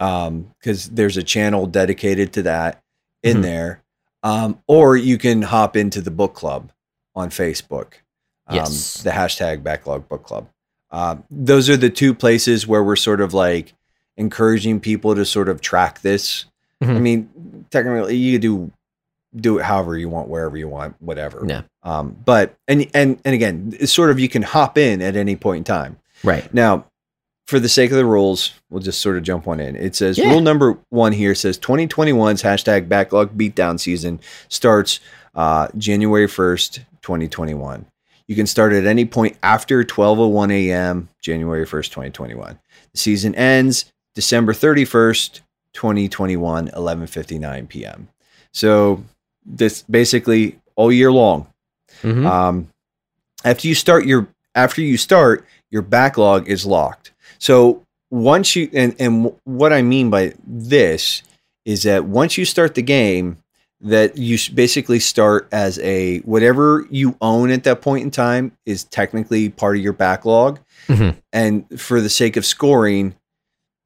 um, 0.00 0.52
because 0.58 0.88
there's 0.90 1.16
a 1.16 1.22
channel 1.22 1.66
dedicated 1.66 2.32
to 2.34 2.42
that 2.42 2.82
in 3.22 3.38
Mhm. 3.38 3.42
there, 3.42 3.82
um, 4.22 4.58
or 4.66 4.96
you 4.96 5.18
can 5.18 5.42
hop 5.42 5.76
into 5.76 6.00
the 6.00 6.10
book 6.10 6.34
club 6.34 6.72
on 7.14 7.30
Facebook. 7.30 7.94
Um, 8.46 8.56
Yes. 8.56 9.02
the 9.02 9.10
hashtag 9.10 9.62
Backlog 9.62 10.08
Book 10.08 10.22
Club. 10.22 10.48
Um, 10.90 11.24
those 11.30 11.68
are 11.68 11.76
the 11.76 11.90
two 11.90 12.14
places 12.14 12.66
where 12.66 12.82
we're 12.82 12.96
sort 12.96 13.20
of 13.20 13.34
like 13.34 13.74
encouraging 14.16 14.80
people 14.80 15.14
to 15.14 15.24
sort 15.26 15.48
of 15.50 15.60
track 15.60 16.00
this. 16.00 16.46
I 16.80 16.86
Mhm. 16.86 17.00
mean, 17.02 17.64
technically, 17.70 18.16
you 18.16 18.32
could 18.34 18.42
do 18.42 18.70
do 19.36 19.58
it 19.58 19.64
however 19.64 19.96
you 19.96 20.08
want, 20.08 20.28
wherever 20.28 20.56
you 20.56 20.68
want, 20.68 20.96
whatever. 21.00 21.44
Yeah. 21.46 21.62
Um, 21.82 22.16
but 22.24 22.54
and 22.66 22.86
and 22.94 23.18
and 23.24 23.34
again, 23.34 23.74
it's 23.78 23.92
sort 23.92 24.10
of 24.10 24.18
you 24.18 24.28
can 24.28 24.42
hop 24.42 24.78
in 24.78 25.02
at 25.02 25.16
any 25.16 25.36
point 25.36 25.58
in 25.58 25.64
time. 25.64 25.98
right 26.24 26.52
Now, 26.52 26.86
for 27.46 27.58
the 27.60 27.68
sake 27.68 27.90
of 27.90 27.96
the 27.96 28.04
rules, 28.04 28.52
we'll 28.70 28.82
just 28.82 29.00
sort 29.00 29.16
of 29.16 29.22
jump 29.22 29.46
one 29.46 29.60
in. 29.60 29.76
It 29.76 29.94
says 29.96 30.18
Yeah. 30.18 30.30
rule 30.30 30.40
number 30.40 30.78
one 30.90 31.12
here 31.12 31.34
says 31.34 31.58
2021's 31.58 32.42
hashtag 32.42 32.88
backlog 32.88 33.36
beatdown 33.38 33.78
season 33.80 34.20
starts 34.48 35.00
uh, 35.34 35.68
January 35.76 36.26
1st, 36.26 36.80
2021. 37.02 37.86
You 38.26 38.36
can 38.36 38.46
start 38.46 38.72
at 38.72 38.84
any 38.86 39.04
point 39.06 39.36
after 39.42 39.82
12:01 39.84 40.50
a.m. 40.52 41.08
January 41.22 41.64
1st, 41.66 41.90
2021. 41.90 42.58
The 42.92 42.98
season 42.98 43.34
ends 43.34 43.86
December 44.14 44.52
31st, 44.52 45.40
2021, 45.72 46.68
11:59 46.68 47.68
p.m. 47.68 48.08
So 48.52 49.04
this 49.48 49.82
basically 49.82 50.58
all 50.76 50.92
year 50.92 51.10
long. 51.10 51.46
Mhm. 52.02 52.26
Um, 52.26 52.68
after 53.44 53.66
you 53.68 53.74
start 53.74 54.06
your 54.06 54.28
after 54.54 54.82
you 54.82 54.96
start, 54.96 55.46
your 55.70 55.82
backlog 55.82 56.48
is 56.48 56.66
locked. 56.66 57.12
So 57.38 57.84
once 58.10 58.54
you 58.56 58.68
and 58.72 58.94
and 58.98 59.32
what 59.44 59.72
I 59.72 59.82
mean 59.82 60.10
by 60.10 60.34
this 60.46 61.22
is 61.64 61.82
that 61.84 62.04
once 62.04 62.38
you 62.38 62.44
start 62.44 62.74
the 62.74 62.82
game, 62.82 63.38
that 63.80 64.16
you 64.18 64.36
basically 64.54 64.98
start 64.98 65.48
as 65.52 65.78
a 65.80 66.18
whatever 66.20 66.86
you 66.90 67.16
own 67.20 67.50
at 67.50 67.64
that 67.64 67.80
point 67.80 68.02
in 68.04 68.10
time 68.10 68.52
is 68.66 68.84
technically 68.84 69.48
part 69.50 69.76
of 69.76 69.82
your 69.82 69.92
backlog. 69.92 70.58
Mhm. 70.88 71.16
And 71.32 71.80
for 71.80 72.00
the 72.00 72.08
sake 72.08 72.36
of 72.36 72.44
scoring, 72.44 73.14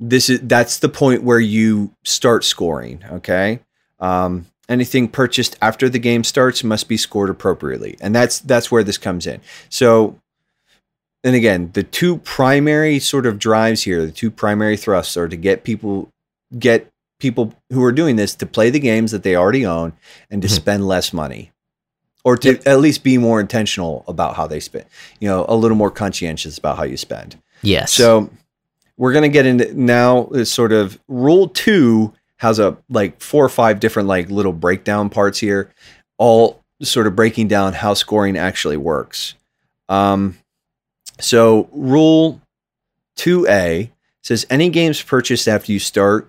this 0.01 0.31
is 0.31 0.41
that's 0.45 0.79
the 0.79 0.89
point 0.89 1.23
where 1.23 1.41
you 1.41 1.93
start 2.05 2.45
scoring. 2.45 3.05
Okay. 3.13 3.61
Um, 4.01 4.47
anything 4.69 5.09
purchased 5.09 5.57
after 5.61 5.89
the 5.89 5.99
game 5.99 6.25
starts 6.25 6.63
must 6.65 6.89
be 6.89 6.97
scored 6.97 7.31
appropriately, 7.31 7.97
and 8.01 8.15
that's 8.15 8.39
that's 8.41 8.71
where 8.71 8.85
this 8.85 8.99
comes 8.99 9.27
in. 9.27 9.41
So, 9.69 10.19
and 11.25 11.35
again, 11.35 11.71
the 11.75 11.83
two 11.83 12.19
primary 12.19 12.99
sort 12.99 13.27
of 13.27 13.39
drives 13.39 13.83
here, 13.85 14.05
the 14.07 14.13
two 14.13 14.31
primary 14.31 14.77
thrusts, 14.77 15.17
are 15.17 15.29
to 15.29 15.37
get 15.37 15.65
people 15.65 16.09
get 16.59 16.89
people 17.19 17.55
who 17.73 17.83
are 17.85 17.93
doing 17.93 18.17
this 18.17 18.35
to 18.35 18.47
play 18.47 18.69
the 18.71 18.81
games 18.81 19.13
that 19.13 19.23
they 19.23 19.37
already 19.37 19.65
own 19.65 19.93
and 20.31 20.43
to 20.43 20.49
Mhm. 20.49 20.53
spend 20.53 20.89
less 20.89 21.13
money, 21.13 21.53
or 22.25 22.37
to 22.37 22.49
Yep. 22.55 22.63
at 22.67 22.81
least 22.81 23.05
be 23.05 23.17
more 23.17 23.41
intentional 23.41 24.05
about 24.09 24.35
how 24.37 24.47
they 24.49 24.59
spend. 24.61 24.87
You 25.21 25.29
know, 25.29 25.47
a 25.49 25.55
little 25.57 25.77
more 25.77 25.91
conscientious 25.91 26.59
about 26.59 26.77
how 26.79 26.85
you 26.85 26.97
spend. 26.97 27.37
yes. 27.63 27.93
So 27.93 28.29
we're 28.97 29.13
gonna 29.13 29.29
get 29.29 29.47
into 29.47 29.73
now 29.81 30.27
is 30.33 30.51
sort 30.53 30.73
of 30.73 30.99
rule 31.09 31.47
two 31.49 32.13
has 32.43 32.59
a 32.59 32.77
like 32.89 33.21
four 33.21 33.45
or 33.45 33.49
five 33.49 33.81
different 33.81 34.09
like 34.09 34.31
little 34.31 34.53
breakdown 34.53 35.09
parts 35.09 35.39
here, 35.39 35.73
all 36.19 36.61
sort 36.83 37.07
of 37.07 37.17
breaking 37.17 37.49
down 37.49 37.73
how 37.73 37.95
scoring 37.95 38.37
actually 38.37 38.77
works. 38.77 39.35
Um, 39.89 40.39
so 41.21 41.69
rule 41.73 42.41
two 43.17 43.47
A 43.49 43.91
says 44.23 44.45
any 44.51 44.69
games 44.69 45.01
purchased 45.01 45.49
after 45.49 45.73
you 45.73 45.79
start 45.79 46.29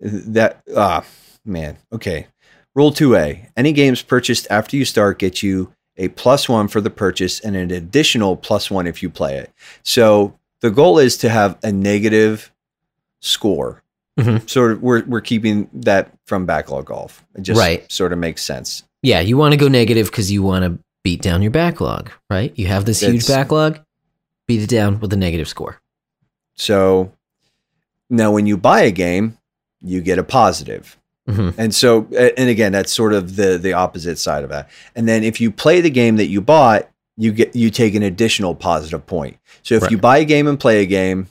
that 0.00 0.62
ah 0.76 1.04
man 1.44 1.76
okay 1.92 2.28
rule 2.76 2.92
2a 2.92 3.48
any 3.56 3.72
games 3.72 4.00
purchased 4.00 4.46
after 4.48 4.76
you 4.76 4.84
start 4.84 5.18
get 5.18 5.42
you 5.42 5.72
a 5.96 6.06
plus 6.08 6.48
one 6.48 6.68
for 6.68 6.80
the 6.80 6.90
purchase 6.90 7.40
and 7.40 7.56
an 7.56 7.72
additional 7.72 8.36
plus 8.36 8.70
one 8.70 8.86
if 8.86 9.02
you 9.02 9.10
play 9.10 9.36
it 9.36 9.50
so 9.82 10.38
the 10.60 10.70
goal 10.70 10.98
is 10.98 11.16
to 11.18 11.28
have 11.28 11.58
a 11.62 11.72
negative 11.72 12.52
score. 13.20 13.82
Mhm. 14.18 14.50
Sort 14.50 14.72
of, 14.72 14.82
we're 14.82 15.04
we're 15.06 15.20
keeping 15.20 15.68
that 15.72 16.10
from 16.26 16.44
backlog 16.44 16.86
golf. 16.86 17.24
It 17.36 17.42
just 17.42 17.58
Right. 17.58 17.90
sort 17.90 18.12
of 18.12 18.18
makes 18.18 18.42
sense. 18.44 18.82
yeah, 19.02 19.20
you 19.20 19.36
want 19.36 19.52
to 19.52 19.56
go 19.56 19.68
negative 19.68 20.06
because 20.10 20.30
you 20.32 20.42
want 20.42 20.64
to 20.64 20.78
beat 21.04 21.22
down 21.22 21.40
your 21.40 21.52
backlog, 21.52 22.10
right? 22.28 22.52
You 22.56 22.66
have 22.66 22.84
this 22.84 23.00
huge 23.00 23.22
It's- 23.22 23.28
backlog, 23.28 23.78
beat 24.48 24.60
it 24.60 24.68
down 24.68 24.98
with 24.98 25.12
a 25.12 25.16
negative 25.16 25.46
score. 25.48 25.80
So 26.56 27.12
now, 28.10 28.32
when 28.32 28.46
you 28.46 28.56
buy 28.56 28.80
a 28.82 28.90
game, 28.90 29.38
you 29.80 30.00
get 30.00 30.18
a 30.18 30.24
positive. 30.24 30.96
Mhm. 31.28 31.54
And 31.58 31.74
so, 31.74 32.08
and 32.36 32.48
again, 32.48 32.72
that's 32.72 32.92
sort 32.92 33.12
of 33.12 33.36
the 33.36 33.58
the 33.58 33.74
opposite 33.74 34.18
side 34.18 34.42
of 34.44 34.50
that. 34.50 34.68
And 34.96 35.06
then, 35.08 35.22
if 35.22 35.40
you 35.40 35.50
play 35.52 35.80
the 35.80 35.90
game 35.90 36.16
that 36.16 36.26
you 36.26 36.40
bought, 36.40 36.88
you 37.16 37.32
get 37.32 37.54
you 37.54 37.70
take 37.70 37.94
an 37.94 38.02
additional 38.02 38.54
positive 38.54 39.06
point. 39.06 39.36
So, 39.62 39.74
if 39.76 39.82
Right. 39.82 39.90
you 39.92 39.98
buy 39.98 40.18
a 40.18 40.24
game 40.24 40.48
and 40.48 40.58
play 40.58 40.82
a 40.82 40.86
game 40.86 41.28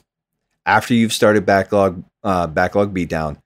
after 0.68 0.94
you've 0.94 1.14
started 1.14 1.46
backlog 1.46 2.04
uh, 2.24 2.46
backlog 2.46 2.94
beatdown, 2.94 3.38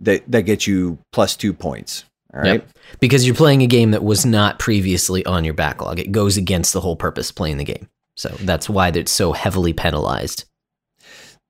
that 0.00 0.30
that 0.30 0.42
gets 0.42 0.66
you 0.66 0.98
plus 1.12 1.36
two 1.36 1.54
points. 1.54 2.04
All 2.34 2.40
right. 2.40 2.54
Yep. 2.54 2.68
Because 3.00 3.26
you're 3.26 3.34
playing 3.36 3.62
a 3.62 3.66
game 3.66 3.90
that 3.92 4.02
was 4.02 4.26
not 4.26 4.58
previously 4.58 5.24
on 5.26 5.44
your 5.44 5.54
backlog. 5.54 5.98
It 5.98 6.12
goes 6.12 6.36
against 6.36 6.72
the 6.72 6.80
whole 6.80 6.96
purpose 6.96 7.30
of 7.30 7.36
playing 7.36 7.58
the 7.58 7.64
game. 7.64 7.88
So 8.16 8.28
that's 8.40 8.68
why 8.68 8.88
it's 8.88 9.12
so 9.12 9.32
heavily 9.32 9.72
penalized. 9.72 10.44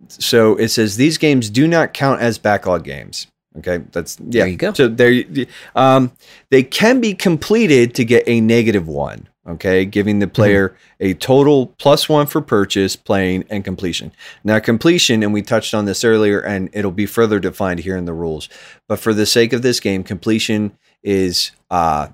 So 0.09 0.57
it 0.57 0.69
says 0.69 0.97
these 0.97 1.19
games 1.19 1.51
do 1.51 1.67
not 1.69 1.95
count 1.95 2.21
as 2.21 2.39
backlog 2.39 2.85
games. 2.85 3.27
Okay, 3.59 3.79
that's 3.93 4.19
yeah. 4.21 4.43
There 4.43 4.47
you 4.49 4.57
go. 4.57 4.73
So 4.73 4.89
there, 4.89 5.11
you- 5.11 5.47
um, 5.77 6.11
they 6.51 6.63
can 6.63 7.01
be 7.01 7.15
completed 7.15 7.95
to 7.97 8.05
get 8.05 8.25
a 8.27 8.41
negative 8.41 8.89
one. 8.89 9.29
Okay, 9.49 9.85
giving 9.85 10.15
Mm-hmm. 10.17 10.21
the 10.21 10.29
player 10.29 10.77
a 11.01 11.15
total 11.15 11.67
plus 11.79 12.09
one 12.09 12.27
for 12.29 12.41
purchase, 12.41 12.95
playing, 12.95 13.45
and 13.51 13.65
completion. 13.65 14.13
Now, 14.45 14.61
completion, 14.61 15.23
and 15.25 15.33
we 15.33 15.43
touched 15.43 15.75
on 15.75 15.85
this 15.85 16.05
earlier, 16.05 16.39
and 16.41 16.71
it'll 16.73 16.93
be 16.93 17.07
further 17.07 17.41
defined 17.41 17.81
here 17.81 17.97
in 17.97 18.05
the 18.05 18.13
rules. 18.13 18.49
But 18.89 19.01
for 19.01 19.13
the 19.13 19.27
sake 19.27 19.53
of 19.53 19.63
this 19.63 19.81
game, 19.81 20.05
completion 20.05 20.79
is 21.03 21.51
uh, 21.71 22.09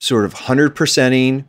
sort 0.00 0.24
of 0.24 0.32
hundred 0.32 0.74
percenting, 0.74 1.48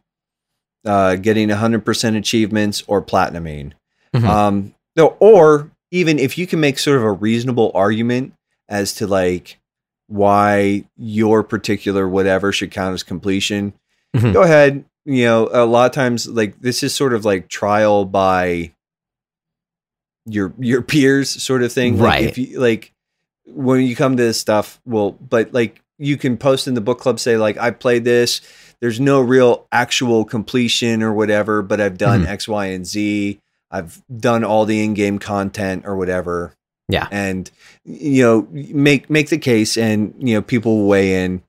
uh, 0.85 1.15
getting 1.15 1.49
hundred 1.49 1.83
percent 1.83 2.15
achievements, 2.15 2.83
or 2.85 3.01
platinuming. 3.01 3.71
Mhm. 4.15 4.23
Um, 4.27 4.75
no, 4.95 5.17
or 5.19 5.71
even 5.89 6.19
if 6.19 6.37
you 6.37 6.45
can 6.45 6.59
make 6.59 6.77
sort 6.77 6.97
of 6.97 7.03
a 7.03 7.11
reasonable 7.11 7.71
argument 7.73 8.33
as 8.69 8.93
to 8.95 9.07
like 9.07 9.57
why 10.07 10.83
your 10.95 11.41
particular 11.43 12.07
whatever 12.07 12.51
should 12.51 12.69
count 12.69 12.93
as 12.93 13.01
completion, 13.01 13.73
Mhm. 14.15 14.33
go 14.33 14.43
ahead. 14.43 14.85
You 15.05 15.25
know, 15.25 15.49
a 15.51 15.65
lot 15.65 15.85
of 15.87 15.91
times 15.93 16.27
like 16.27 16.59
this 16.59 16.83
is 16.83 16.93
sort 16.93 17.13
of 17.13 17.25
like 17.25 17.47
trial 17.49 18.05
by 18.05 18.73
your 20.25 20.53
your 20.59 20.81
peers 20.91 21.29
sort 21.29 21.63
of 21.63 21.71
thing. 21.71 21.97
Like 21.97 22.07
Right. 22.13 22.23
if 22.25 22.37
you 22.37 22.59
like 22.59 22.93
when 23.45 23.81
you 23.81 23.95
come 23.95 24.17
to 24.17 24.23
this 24.23 24.39
stuff, 24.39 24.79
well, 24.85 25.11
but 25.11 25.53
like 25.53 25.81
you 25.97 26.17
can 26.17 26.37
post 26.37 26.67
in 26.67 26.73
the 26.73 26.81
book 26.81 26.99
club 26.99 27.19
say 27.19 27.37
like 27.37 27.57
I 27.57 27.71
played 27.71 28.03
this. 28.05 28.41
There's 28.79 28.99
no 28.99 29.21
real 29.21 29.67
actual 29.71 30.25
completion 30.25 31.03
or 31.03 31.13
whatever, 31.13 31.61
but 31.61 31.79
I've 31.79 31.97
done 31.97 32.23
Mhm. 32.23 32.27
X, 32.27 32.47
Y, 32.47 32.65
and 32.67 32.85
Z. 32.87 33.39
I've 33.69 34.01
done 34.15 34.43
all 34.43 34.65
the 34.65 34.83
in-game 34.83 35.19
content 35.19 35.83
or 35.85 35.95
whatever. 35.95 36.53
Yeah. 36.89 37.07
And 37.11 37.49
you 37.85 38.23
know, 38.23 38.47
make 38.51 39.09
make 39.09 39.29
the 39.29 39.37
case 39.37 39.77
and 39.77 40.13
you 40.19 40.35
know, 40.35 40.41
people 40.41 40.85
weigh 40.87 41.23
in. 41.23 41.41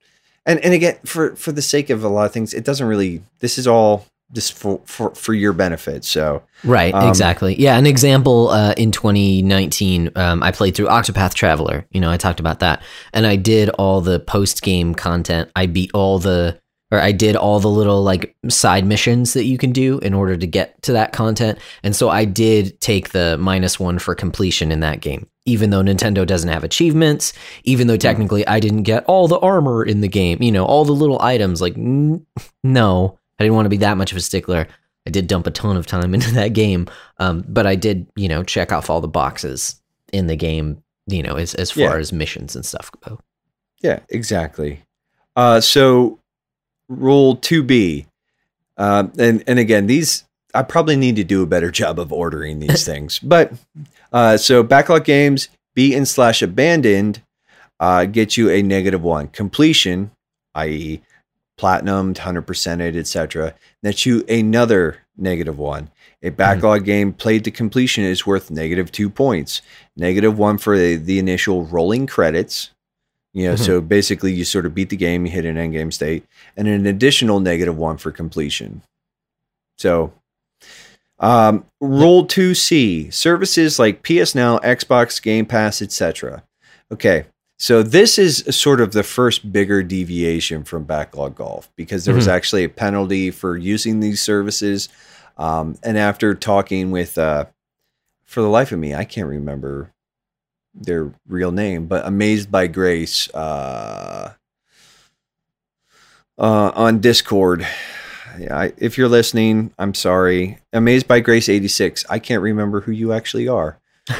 And 0.45 0.59
and 0.59 0.73
again, 0.73 0.97
for 1.05 1.35
for 1.35 1.51
the 1.51 1.61
sake 1.61 1.89
of 1.89 2.03
a 2.03 2.09
lot 2.09 2.25
of 2.25 2.33
things, 2.33 2.53
it 2.53 2.63
doesn't 2.63 2.85
really 2.85 3.23
this 3.39 3.57
is 3.57 3.67
all 3.67 4.05
just 4.33 4.53
for 4.53 4.81
for, 4.85 5.13
for 5.15 5.33
your 5.33 5.53
benefit. 5.53 6.03
So 6.03 6.43
Right, 6.63 6.93
Um, 6.93 7.09
exactly. 7.09 7.55
Yeah, 7.59 7.77
an 7.77 7.85
example 7.85 8.49
uh, 8.49 8.73
in 8.77 8.91
2019, 8.91 10.11
um, 10.15 10.41
I 10.41 10.51
played 10.51 10.75
through 10.75 10.87
Octopath 10.87 11.33
Traveler. 11.33 11.85
You 11.91 11.99
know, 11.99 12.09
I 12.09 12.17
talked 12.17 12.39
about 12.39 12.59
that, 12.59 12.81
and 13.13 13.27
I 13.27 13.35
did 13.35 13.69
all 13.69 14.01
the 14.01 14.19
post 14.19 14.61
game 14.61 14.95
content. 14.95 15.51
I 15.55 15.65
beat 15.65 15.91
all 15.93 16.19
the, 16.19 16.57
or 16.93 16.99
I 17.01 17.11
did 17.11 17.35
all 17.35 17.59
the 17.59 17.69
little 17.69 18.03
like 18.03 18.35
side 18.49 18.85
missions 18.85 19.33
that 19.33 19.45
you 19.45 19.57
can 19.57 19.71
do 19.71 19.97
in 19.99 20.13
order 20.13 20.37
to 20.37 20.45
get 20.45 20.79
to 20.83 20.93
that 20.93 21.11
content. 21.11 21.57
And 21.81 21.95
so 21.95 22.09
I 22.09 22.23
did 22.23 22.79
take 22.81 23.09
the 23.09 23.35
minus 23.39 23.79
one 23.79 23.97
for 23.97 24.13
completion 24.13 24.71
in 24.71 24.81
that 24.81 25.01
game, 25.01 25.27
even 25.45 25.71
though 25.71 25.81
Nintendo 25.81 26.23
doesn't 26.25 26.49
have 26.51 26.63
achievements. 26.63 27.33
Even 27.63 27.87
though 27.87 27.97
technically 27.97 28.45
I 28.45 28.59
didn't 28.59 28.83
get 28.83 29.03
all 29.05 29.27
the 29.27 29.39
armor 29.39 29.83
in 29.83 30.01
the 30.01 30.07
game. 30.07 30.41
You 30.41 30.51
know, 30.51 30.65
all 30.65 30.85
the 30.85 30.91
little 30.91 31.19
items. 31.19 31.61
Like, 31.61 31.75
n- 31.75 32.25
no, 32.63 33.17
I 33.39 33.43
didn't 33.43 33.55
want 33.55 33.65
to 33.65 33.69
be 33.71 33.77
that 33.77 33.97
much 33.97 34.11
of 34.11 34.17
a 34.17 34.21
stickler. 34.21 34.67
I 35.07 35.09
did 35.09 35.25
dump 35.27 35.47
a 35.47 35.51
ton 35.51 35.75
of 35.77 35.87
time 35.87 36.13
into 36.13 36.31
that 36.35 36.49
game, 36.53 36.87
um, 37.17 37.43
but 37.47 37.65
I 37.65 37.75
did, 37.75 38.05
you 38.15 38.29
know, 38.29 38.43
check 38.43 38.71
off 38.71 38.89
all 38.91 39.01
the 39.01 39.07
boxes 39.07 39.81
in 40.13 40.27
the 40.27 40.35
game, 40.35 40.83
you 41.07 41.23
know, 41.23 41.37
as 41.37 41.55
as 41.55 41.71
far 41.71 41.83
Yeah. 41.95 41.97
as 41.97 42.13
missions 42.13 42.55
and 42.55 42.63
stuff 42.63 42.91
go. 43.01 43.19
Yeah, 43.81 43.99
exactly. 44.09 44.83
Uh, 45.35 45.59
so 45.59 46.19
rule 46.89 47.35
two 47.35 47.63
B, 47.63 48.05
uh, 48.77 49.07
and 49.17 49.43
and 49.47 49.59
again, 49.59 49.87
these 49.87 50.25
I 50.53 50.63
probably 50.63 50.95
need 50.95 51.15
to 51.15 51.23
do 51.23 51.41
a 51.43 51.47
better 51.47 51.71
job 51.81 51.99
of 51.99 52.13
ordering 52.13 52.59
these 52.59 52.85
things. 52.91 53.19
But 53.19 53.53
uh, 54.11 54.37
so 54.37 54.63
backlog 54.63 55.05
games 55.05 55.49
beaten 55.75 56.05
slash 56.05 56.41
abandoned 56.41 57.21
uh, 57.79 58.05
get 58.05 58.37
you 58.37 58.49
a 58.49 58.61
negative 58.61 59.01
one 59.01 59.27
completion, 59.27 60.11
i.e., 60.55 61.01
platinum, 61.57 62.15
hundred 62.15 62.47
percented, 62.47 62.95
etc. 62.95 63.55
That's 63.81 64.05
you 64.05 64.23
another 64.29 64.99
negative 65.17 65.57
one. 65.57 65.89
A 66.21 66.29
backlog 66.29 66.85
game 66.85 67.11
played 67.11 67.43
to 67.43 67.51
completion 67.51 68.05
is 68.05 68.25
worth 68.25 68.49
negative 68.49 68.91
two 68.91 69.09
points. 69.09 69.61
Negative 69.97 70.37
one 70.37 70.57
for 70.57 70.77
the, 70.77 70.95
the 70.95 71.19
initial 71.19 71.65
rolling 71.65 72.07
credits. 72.07 72.71
You 73.33 73.47
know, 73.49 73.53
Mhm. 73.55 73.65
so 73.65 73.81
basically 73.81 74.31
you 74.33 74.45
sort 74.45 74.65
of 74.65 74.75
beat 74.75 74.89
the 74.89 74.95
game, 74.95 75.25
you 75.25 75.31
hit 75.31 75.45
an 75.45 75.57
end 75.57 75.73
game 75.73 75.91
state, 75.91 76.23
and 76.55 76.67
an 76.67 76.85
additional 76.85 77.39
negative 77.39 77.75
one 77.77 77.97
for 77.97 78.11
completion. 78.11 78.81
So 79.77 80.13
Um, 81.19 81.65
Rule 81.79 82.25
2C 82.25 83.09
services 83.13 83.79
like 83.79 84.03
PS 84.03 84.35
Now, 84.35 84.57
Xbox 84.59 85.21
Game 85.21 85.45
Pass, 85.45 85.81
etc. 85.81 86.43
Okay, 86.91 87.25
so 87.57 87.81
this 87.81 88.17
is 88.17 88.43
sort 88.49 88.81
of 88.81 88.91
the 88.91 89.03
first 89.03 89.53
bigger 89.53 89.83
deviation 89.83 90.65
from 90.65 90.83
backlog 90.83 91.35
golf 91.35 91.69
because 91.77 92.03
there 92.03 92.15
was 92.15 92.27
Mhm. 92.27 92.31
actually 92.31 92.63
a 92.65 92.69
penalty 92.69 93.31
for 93.31 93.55
using 93.55 93.99
these 94.01 94.21
services. 94.21 94.89
Um, 95.37 95.77
and 95.81 95.97
after 95.97 96.33
talking 96.35 96.91
with, 96.91 97.17
uh, 97.17 97.45
for 98.25 98.41
the 98.41 98.49
life 98.49 98.73
of 98.73 98.79
me, 98.79 98.93
I 98.93 99.05
can't 99.05 99.29
remember 99.29 99.91
their 100.73 101.13
real 101.27 101.51
name, 101.51 101.87
but 101.87 102.05
Amazed 102.05 102.51
by 102.51 102.67
Grace 102.67 103.29
uh, 103.33 104.33
uh, 106.37 106.71
on 106.75 106.99
Discord. 106.99 107.67
Yeah, 108.39 108.57
I, 108.57 108.73
if 108.77 108.97
you're 108.97 109.09
listening, 109.09 109.71
I'm 109.77 109.93
sorry. 109.93 110.57
Amazed 110.71 111.07
by 111.07 111.19
Grace 111.19 111.47
86. 111.49 112.05
I 112.09 112.17
can't 112.19 112.41
remember 112.41 112.81
who 112.81 112.91
you 112.91 113.13
actually 113.13 113.47
are. 113.47 113.79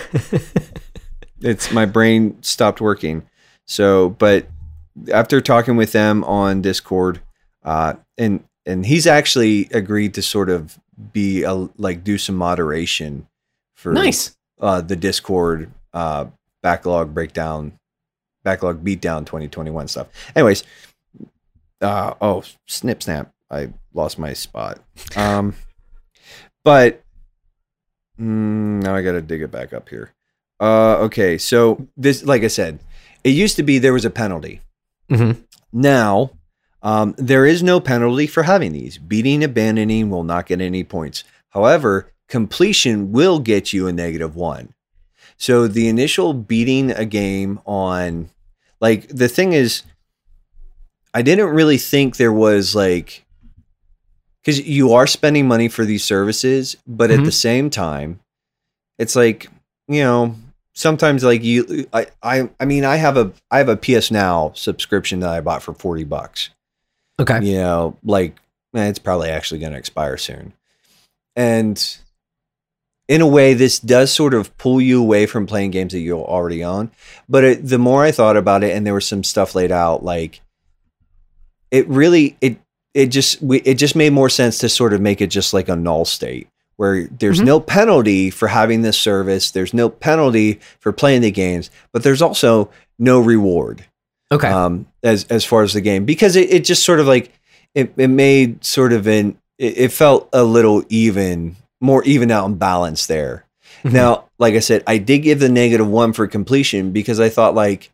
It's 1.43 1.72
my 1.72 1.86
brain 1.86 2.41
stopped 2.41 2.79
working. 2.79 3.24
So, 3.65 4.10
but 4.12 4.48
after 5.12 5.41
talking 5.41 5.75
with 5.75 5.91
them 5.91 6.24
on 6.24 6.62
Discord, 6.62 7.19
uh, 7.63 7.95
and 8.17 8.43
and 8.65 8.86
he's 8.86 9.05
actually 9.05 9.67
agreed 9.72 10.13
to 10.13 10.22
sort 10.22 10.50
of 10.50 10.79
be 11.12 11.43
a, 11.43 11.53
like 11.77 12.03
do 12.03 12.17
some 12.17 12.36
moderation 12.36 13.27
for 13.75 13.91
nice. 13.91 14.36
uh, 14.62 14.79
the 14.81 14.95
Discord 14.95 15.72
uh, 15.93 16.27
backlog 16.63 17.13
breakdown, 17.13 17.74
backlog 18.43 18.84
beatdown 18.84 19.25
2021 19.25 19.88
stuff. 19.88 20.08
Anyways, 20.36 20.63
uh, 21.82 22.15
oh 22.20 22.43
snip 22.67 23.03
snap, 23.03 23.32
I 23.51 23.70
lost 23.93 24.17
my 24.17 24.34
spot. 24.34 24.79
Um, 25.15 25.53
but 26.63 27.03
mm, 28.20 28.82
now 28.82 28.96
I 28.96 29.03
got 29.03 29.12
to 29.12 29.22
dig 29.22 29.43
it 29.43 29.51
back 29.51 29.74
up 29.74 29.89
here. 29.89 30.12
Uh, 30.60 30.98
okay, 31.01 31.38
so 31.38 31.88
this, 31.98 32.24
like 32.24 32.43
I 32.43 32.48
said, 32.48 32.79
it 33.24 33.32
used 33.32 33.58
to 33.58 33.63
be 33.63 33.77
there 33.77 33.93
was 33.93 34.05
a 34.05 34.10
penalty. 34.10 34.62
Mhm. 35.10 35.43
Now, 35.72 36.32
um, 36.82 37.15
there 37.17 37.46
is 37.46 37.63
no 37.63 37.79
penalty 37.79 38.27
for 38.27 38.43
having 38.43 38.72
these. 38.72 38.98
Beating, 38.98 39.43
abandoning 39.43 40.10
will 40.10 40.24
not 40.24 40.46
get 40.46 40.62
any 40.62 40.84
points. 40.84 41.24
However, 41.50 42.12
completion 42.29 43.12
will 43.12 43.39
get 43.39 43.74
you 43.74 43.88
a 43.88 43.93
negative 43.93 44.36
one. 44.36 44.74
So 45.43 45.67
the 45.67 45.89
initial 45.89 46.33
beating 46.33 46.89
a 46.91 47.03
game 47.03 47.59
on, 47.65 48.29
like, 48.79 49.09
the 49.09 49.27
thing 49.27 49.51
is, 49.51 49.83
I 51.13 51.21
didn't 51.21 51.50
really 51.50 51.77
think 51.77 52.15
there 52.15 52.31
was 52.31 52.73
like, 52.75 53.25
because 54.41 54.62
you 54.65 54.93
are 54.93 55.05
spending 55.05 55.45
money 55.45 55.67
for 55.67 55.83
these 55.83 56.05
services, 56.05 56.77
but 56.88 57.12
at 57.12 57.19
Mhm. 57.19 57.25
the 57.25 57.31
same 57.33 57.69
time, 57.69 58.21
it's 58.97 59.17
like, 59.17 59.50
you 59.89 60.00
know, 60.01 60.33
sometimes 60.75 61.25
like 61.25 61.43
you, 61.43 61.89
I, 61.91 62.07
I, 62.23 62.50
I 62.62 62.63
mean, 62.63 62.85
I 62.85 62.95
have 62.95 63.17
a, 63.17 63.33
I 63.51 63.57
have 63.57 63.67
a 63.67 63.75
PS 63.75 64.12
Now 64.12 64.53
subscription 64.55 65.19
that 65.19 65.29
I 65.29 65.41
bought 65.41 65.62
for 65.62 65.73
40 65.73 66.05
bucks 66.05 66.51
Okay. 67.19 67.43
you 67.45 67.57
know, 67.57 67.97
like 68.05 68.38
eh, 68.75 68.88
it's 68.88 68.97
probably 68.97 69.27
actually 69.27 69.59
going 69.59 69.73
to 69.73 69.77
expire 69.77 70.15
soon. 70.15 70.53
And 71.35 71.97
in 73.07 73.21
a 73.21 73.27
way, 73.27 73.53
this 73.53 73.79
does 73.79 74.11
sort 74.13 74.33
of 74.33 74.55
pull 74.57 74.79
you 74.79 75.01
away 75.01 75.25
from 75.25 75.45
playing 75.45 75.71
games 75.71 75.91
that 75.93 75.99
you 75.99 76.17
already 76.17 76.63
own. 76.63 76.89
But 77.27 77.43
it, 77.43 77.67
the 77.67 77.77
more 77.77 78.03
I 78.03 78.11
thought 78.11 78.37
about 78.37 78.63
it, 78.63 78.75
and 78.75 78.85
there 78.85 78.93
was 78.93 79.05
some 79.07 79.23
stuff 79.23 79.55
laid 79.55 79.71
out, 79.71 80.03
like 80.03 80.39
it 81.71 81.87
really 81.87 82.37
it 82.41 82.57
it 82.93 83.07
just 83.07 83.41
we, 83.41 83.59
it 83.61 83.75
just 83.75 83.95
made 83.95 84.13
more 84.13 84.29
sense 84.29 84.59
to 84.59 84.69
sort 84.69 84.93
of 84.93 85.01
make 85.01 85.21
it 85.21 85.27
just 85.27 85.53
like 85.53 85.69
a 85.69 85.75
null 85.75 86.05
state 86.05 86.47
where 86.75 87.07
there's 87.07 87.39
Mhm. 87.39 87.45
no 87.45 87.59
penalty 87.59 88.29
for 88.31 88.47
having 88.47 88.81
this 88.81 88.97
service, 88.97 89.51
there's 89.51 89.73
no 89.73 89.89
penalty 89.89 90.59
for 90.79 90.91
playing 90.91 91.21
the 91.21 91.31
games, 91.31 91.69
but 91.91 92.01
there's 92.03 92.21
also 92.21 92.69
no 92.97 93.19
reward 93.19 93.85
Okay. 94.31 94.47
um, 94.47 94.85
as 95.03 95.25
as 95.25 95.43
far 95.45 95.63
as 95.63 95.73
the 95.73 95.81
game 95.81 96.05
because 96.05 96.35
it, 96.35 96.51
it 96.51 96.63
just 96.63 96.83
sort 96.83 96.99
of 96.99 97.07
like 97.07 97.31
it, 97.75 97.93
it 97.97 98.07
made 98.09 98.63
sort 98.63 98.93
of 98.93 99.07
an 99.07 99.37
it, 99.57 99.77
it 99.77 99.91
felt 99.91 100.29
a 100.33 100.43
little 100.43 100.83
even 100.89 101.55
more 101.84 102.04
even 102.06 102.32
out 102.32 102.46
and 102.46 102.58
balanced 102.58 103.08
there. 103.08 103.46
Mhm. 103.84 103.91
Now, 103.91 104.30
like 104.39 104.54
I 104.56 104.60
said, 104.60 104.84
I 104.88 104.98
did 104.98 105.19
give 105.19 105.39
the 105.39 105.50
negative 105.50 105.88
one 105.88 106.13
for 106.13 106.26
completion 106.28 106.91
because 106.91 107.19
I 107.19 107.30
thought 107.30 107.54
like 107.54 107.91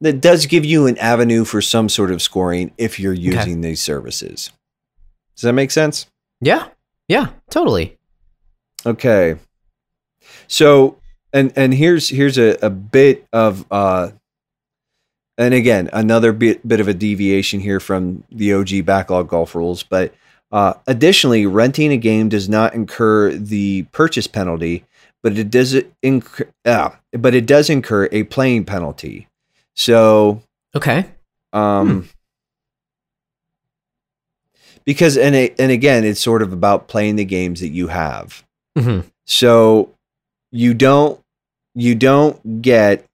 that 0.00 0.20
does 0.20 0.46
give 0.46 0.64
you 0.64 0.86
an 0.86 0.96
avenue 0.98 1.44
for 1.44 1.60
some 1.62 1.88
sort 1.88 2.10
of 2.10 2.20
scoring 2.22 2.72
if 2.78 2.98
you're 2.98 3.12
using 3.12 3.60
these 3.60 3.80
services. 3.82 4.50
Does 5.36 5.42
that 5.42 5.52
make 5.52 5.70
sense? 5.70 6.06
yeah. 6.40 6.68
Yeah. 7.08 7.28
Totally. 7.50 7.96
Okay. 8.84 9.36
So 10.48 10.98
and 11.32 11.52
and 11.56 11.72
here's 11.74 12.08
here's 12.08 12.36
a, 12.38 12.56
a 12.62 12.70
bit 12.70 13.26
of 13.32 13.64
uh 13.70 14.10
and 15.38 15.54
again 15.54 15.88
another 15.92 16.32
bit 16.32 16.66
bit 16.66 16.80
of 16.80 16.88
a 16.88 16.94
deviation 16.94 17.60
here 17.60 17.78
from 17.80 18.24
the 18.30 18.52
OG 18.54 18.84
backlog 18.84 19.28
golf 19.28 19.54
rules, 19.54 19.82
but 19.82 20.14
uh, 20.56 20.72
additionally, 20.86 21.44
renting 21.44 21.92
a 21.92 21.98
game 21.98 22.30
does 22.30 22.48
not 22.48 22.72
incur 22.74 23.32
the 23.32 23.82
purchase 23.92 24.26
penalty, 24.26 24.84
but 25.22 25.36
it 25.36 25.50
does 25.50 25.76
incur, 26.02 26.48
uh, 26.64 26.90
but 27.12 27.34
it 27.34 27.44
does 27.44 27.68
incur 27.68 28.08
a 28.10 28.22
playing 28.24 28.64
penalty. 28.64 29.28
So 29.74 30.42
Okay. 30.74 31.04
um, 31.52 32.08
because 34.84 35.18
and 35.18 35.34
it, 35.34 35.54
and 35.58 35.70
again, 35.70 36.04
it's 36.04 36.20
sort 36.20 36.40
of 36.42 36.52
about 36.52 36.88
playing 36.88 37.16
the 37.16 37.24
games 37.24 37.60
that 37.60 37.68
you 37.68 37.88
have. 37.88 38.42
hmm 38.78 39.00
So 39.26 39.92
you 40.52 40.72
don't 40.72 41.20
you 41.74 41.94
don't 41.94 42.62
get 42.62 43.04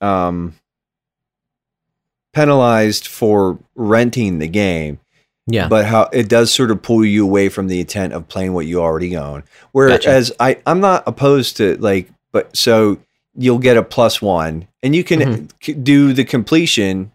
um 0.00 0.54
penalized 2.32 3.06
for 3.06 3.58
renting 3.74 4.38
the 4.38 4.48
game, 4.48 5.00
Yeah. 5.48 5.66
but 5.68 5.84
how 5.86 6.02
it 6.12 6.28
does 6.28 6.52
sort 6.52 6.70
of 6.70 6.82
pull 6.82 7.04
you 7.04 7.24
away 7.24 7.48
from 7.48 7.66
the 7.66 7.80
intent 7.80 8.12
of 8.12 8.28
playing 8.28 8.52
what 8.52 8.64
you 8.66 8.80
already 8.80 9.16
own. 9.16 9.42
Whereas 9.72 10.30
I 10.38 10.58
I'm 10.66 10.80
not 10.80 11.02
opposed 11.06 11.56
to 11.56 11.76
like 11.78 12.08
but 12.32 12.56
so 12.56 12.98
you'll 13.34 13.58
get 13.58 13.76
a 13.76 13.82
plus 13.82 14.22
1 14.22 14.68
and 14.84 14.94
you 14.94 15.02
can 15.02 15.18
Mhm. 15.20 15.50
c- 15.60 15.72
do 15.74 16.12
the 16.12 16.24
completion 16.24 17.10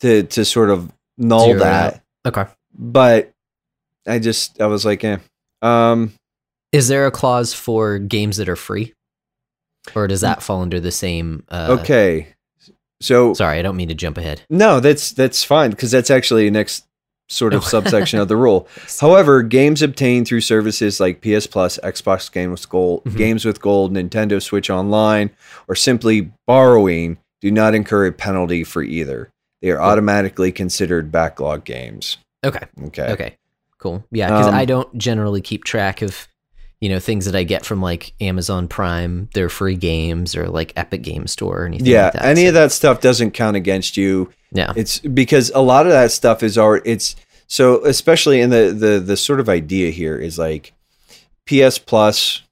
to 0.00 0.24
to 0.24 0.44
sort 0.44 0.70
of 0.70 0.92
null 1.16 1.46
Zero 1.46 1.60
that. 1.60 2.02
okay. 2.26 2.44
But 2.78 3.32
I 4.06 4.18
just 4.18 4.60
I 4.60 4.66
was 4.66 4.84
like 4.84 5.02
eh. 5.04 5.16
um 5.62 6.12
Is 6.72 6.88
there 6.88 7.06
a 7.06 7.10
clause 7.10 7.54
for 7.54 7.98
games 7.98 8.36
that 8.36 8.48
are 8.48 8.56
free? 8.56 8.92
Or 9.94 10.06
does 10.08 10.20
that 10.20 10.42
fall 10.42 10.60
under 10.62 10.80
the 10.80 10.90
same 10.92 11.44
uh 11.48 11.78
okay. 11.80 12.28
So 13.00 13.34
Sorry, 13.34 13.58
I 13.58 13.62
don't 13.62 13.76
mean 13.76 13.88
to 13.88 13.94
jump 13.94 14.18
ahead. 14.18 14.42
No, 14.50 14.80
that's 14.80 15.12
that's 15.12 15.44
fine 15.44 15.70
because 15.70 15.90
that's 15.90 16.10
actually 16.10 16.50
next 16.50 16.84
sort 17.28 17.54
of 17.54 17.64
subsection 17.64 18.20
of 18.20 18.28
the 18.28 18.36
rule. 18.36 18.68
However, 19.00 19.42
games 19.42 19.82
obtained 19.82 20.28
through 20.28 20.42
services 20.42 21.00
like 21.00 21.20
PS 21.20 21.46
Plus, 21.46 21.78
Xbox 21.82 22.30
Games 22.30 22.50
with 22.60 22.68
Gold, 22.68 23.04
Mhm. 23.04 23.16
Games 23.16 23.44
with 23.44 23.60
Gold, 23.60 23.92
Nintendo 23.92 24.40
Switch 24.42 24.70
Online, 24.70 25.30
or 25.68 25.74
simply 25.74 26.30
borrowing 26.46 27.18
do 27.40 27.50
not 27.50 27.74
incur 27.74 28.06
a 28.06 28.12
penalty 28.12 28.64
for 28.64 28.82
either. 28.82 29.30
They 29.62 29.70
are 29.70 29.80
automatically 29.80 30.52
considered 30.52 31.10
backlog 31.10 31.64
games. 31.64 32.18
Okay. 32.44 32.64
Okay. 32.86 33.08
Okay. 33.10 33.36
Cool. 33.78 34.04
Yeah, 34.10 34.28
because 34.28 34.46
Um, 34.46 34.54
I 34.54 34.64
don't 34.64 34.96
generally 34.96 35.40
keep 35.40 35.64
track 35.64 36.02
of, 36.02 36.28
you 36.80 36.88
know, 36.88 36.98
things 36.98 37.24
that 37.26 37.34
I 37.34 37.42
get 37.42 37.64
from 37.66 37.82
like 37.82 38.12
Amazon 38.20 38.68
Prime, 38.68 39.28
their 39.34 39.48
free 39.48 39.76
games, 39.76 40.36
or 40.36 40.48
like 40.48 40.72
Epic 40.76 41.02
Game 41.02 41.26
Store 41.26 41.62
or 41.62 41.66
anything 41.66 41.86
Yeah, 41.86 42.04
like 42.04 42.12
that. 42.14 42.24
any 42.24 42.42
so- 42.42 42.48
of 42.48 42.54
that 42.54 42.72
stuff 42.72 43.00
doesn't 43.00 43.32
count 43.32 43.56
against 43.56 43.96
you. 43.96 44.30
Yeah. 44.56 44.72
It's 44.74 45.00
because 45.00 45.50
a 45.54 45.60
lot 45.60 45.86
of 45.86 45.92
that 45.92 46.10
stuff 46.12 46.42
is 46.42 46.56
already 46.56 46.90
it's 46.90 47.16
so 47.46 47.84
especially 47.84 48.40
in 48.40 48.50
the 48.50 48.74
the 48.76 48.98
the 49.00 49.16
sort 49.16 49.40
of 49.40 49.48
idea 49.48 49.90
here 49.90 50.16
is 50.16 50.38
like 50.38 50.72
PS 51.46 51.78
Plus 51.78 52.42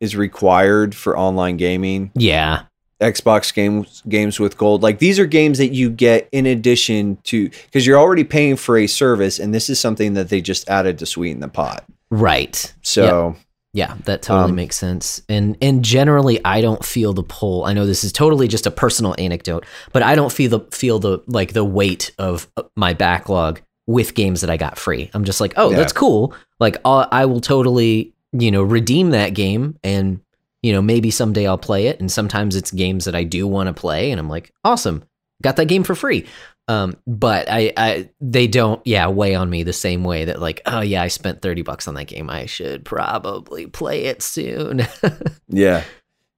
is 0.00 0.14
required 0.14 0.94
for 0.94 1.18
online 1.18 1.56
gaming. 1.56 2.10
Yeah. 2.14 2.62
Xbox 3.00 3.54
games 3.54 4.02
games 4.08 4.40
with 4.40 4.58
gold. 4.58 4.82
Like 4.82 4.98
these 4.98 5.18
are 5.18 5.26
games 5.26 5.58
that 5.58 5.68
you 5.68 5.88
get 5.88 6.28
in 6.32 6.46
addition 6.46 7.16
to 7.24 7.48
because 7.48 7.86
you're 7.86 7.98
already 7.98 8.24
paying 8.24 8.56
for 8.56 8.76
a 8.76 8.86
service 8.86 9.38
and 9.38 9.54
this 9.54 9.70
is 9.70 9.78
something 9.78 10.14
that 10.14 10.28
they 10.28 10.40
just 10.40 10.68
added 10.68 10.98
to 10.98 11.06
sweeten 11.06 11.40
the 11.40 11.48
pot. 11.48 11.84
Right. 12.10 12.72
So 12.82 13.36
Yeah, 13.74 13.94
that 14.04 14.22
totally 14.22 14.50
Um, 14.50 14.56
makes 14.56 14.76
sense. 14.76 15.22
And 15.28 15.56
and 15.60 15.84
generally 15.84 16.40
I 16.44 16.60
don't 16.62 16.84
feel 16.84 17.12
the 17.12 17.22
pull. 17.22 17.64
I 17.64 17.74
know 17.74 17.84
this 17.86 18.02
is 18.02 18.12
totally 18.12 18.48
just 18.48 18.66
a 18.66 18.70
personal 18.70 19.14
anecdote, 19.18 19.64
but 19.92 20.02
I 20.02 20.14
don't 20.14 20.32
feel 20.32 20.50
the 20.50 20.60
feel 20.74 20.98
the 20.98 21.20
like 21.26 21.52
the 21.52 21.64
weight 21.64 22.12
of 22.18 22.48
uh, 22.56 22.62
my 22.76 22.94
backlog 22.94 23.60
with 23.86 24.14
games 24.14 24.40
that 24.40 24.50
I 24.50 24.56
got 24.56 24.78
free. 24.78 25.10
I'm 25.14 25.24
just 25.24 25.40
like, 25.40 25.52
"Oh, 25.56 25.70
Yeah. 25.70 25.76
that's 25.76 25.92
cool." 25.92 26.34
Like 26.60 26.76
I'll, 26.84 27.06
I 27.12 27.26
will 27.26 27.40
totally, 27.40 28.14
you 28.32 28.50
know, 28.50 28.62
redeem 28.62 29.10
that 29.10 29.34
game 29.34 29.76
and 29.84 30.20
you 30.62 30.72
know, 30.72 30.82
maybe 30.82 31.10
someday 31.10 31.46
I'll 31.46 31.56
play 31.58 31.86
it 31.86 32.00
and 32.00 32.10
sometimes 32.10 32.56
it's 32.56 32.70
games 32.72 33.04
that 33.04 33.14
I 33.14 33.22
do 33.22 33.46
want 33.46 33.68
to 33.68 33.72
play 33.74 34.10
and 34.10 34.18
I'm 34.18 34.28
like, 34.30 34.50
"Awesome. 34.64 35.04
Got 35.42 35.56
that 35.56 35.66
game 35.68 35.84
for 35.84 35.94
free." 35.94 36.26
Um, 36.68 36.96
but 37.06 37.48
I, 37.50 37.72
I, 37.76 38.10
they 38.20 38.46
don't, 38.46 38.80
yeah, 38.86 39.08
weigh 39.08 39.34
on 39.34 39.48
me 39.48 39.62
the 39.62 39.72
same 39.72 40.04
way 40.04 40.26
that 40.26 40.38
like, 40.40 40.60
oh 40.66 40.80
yeah, 40.82 41.02
I 41.02 41.08
spent 41.08 41.40
thirty 41.40 41.62
bucks 41.62 41.88
on 41.88 41.94
that 41.94 42.04
game. 42.04 42.28
I 42.28 42.44
should 42.46 42.84
probably 42.84 43.66
play 43.66 44.04
it 44.04 44.20
soon. 44.22 44.86
yeah, 45.48 45.82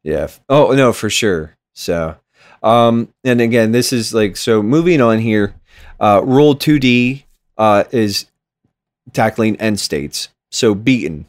yeah. 0.05 0.29
Oh 0.49 0.71
no, 0.73 0.93
for 0.93 1.11
sure. 1.11 1.57
So, 1.75 2.15
um, 2.63 3.13
and 3.25 3.41
again, 3.41 3.73
this 3.73 3.93
is 3.93 4.15
like 4.15 4.37
so. 4.37 4.63
Moving 4.63 5.01
on 5.01 5.19
here, 5.19 5.55
uh, 5.99 6.21
Roll 6.25 6.55
Two 6.55 6.79
D 6.79 7.27
uh, 7.59 7.85
is 7.91 8.27
tackling 9.13 9.57
end 9.57 9.81
states. 9.81 10.29
So 10.51 10.75
beaten, 10.75 11.27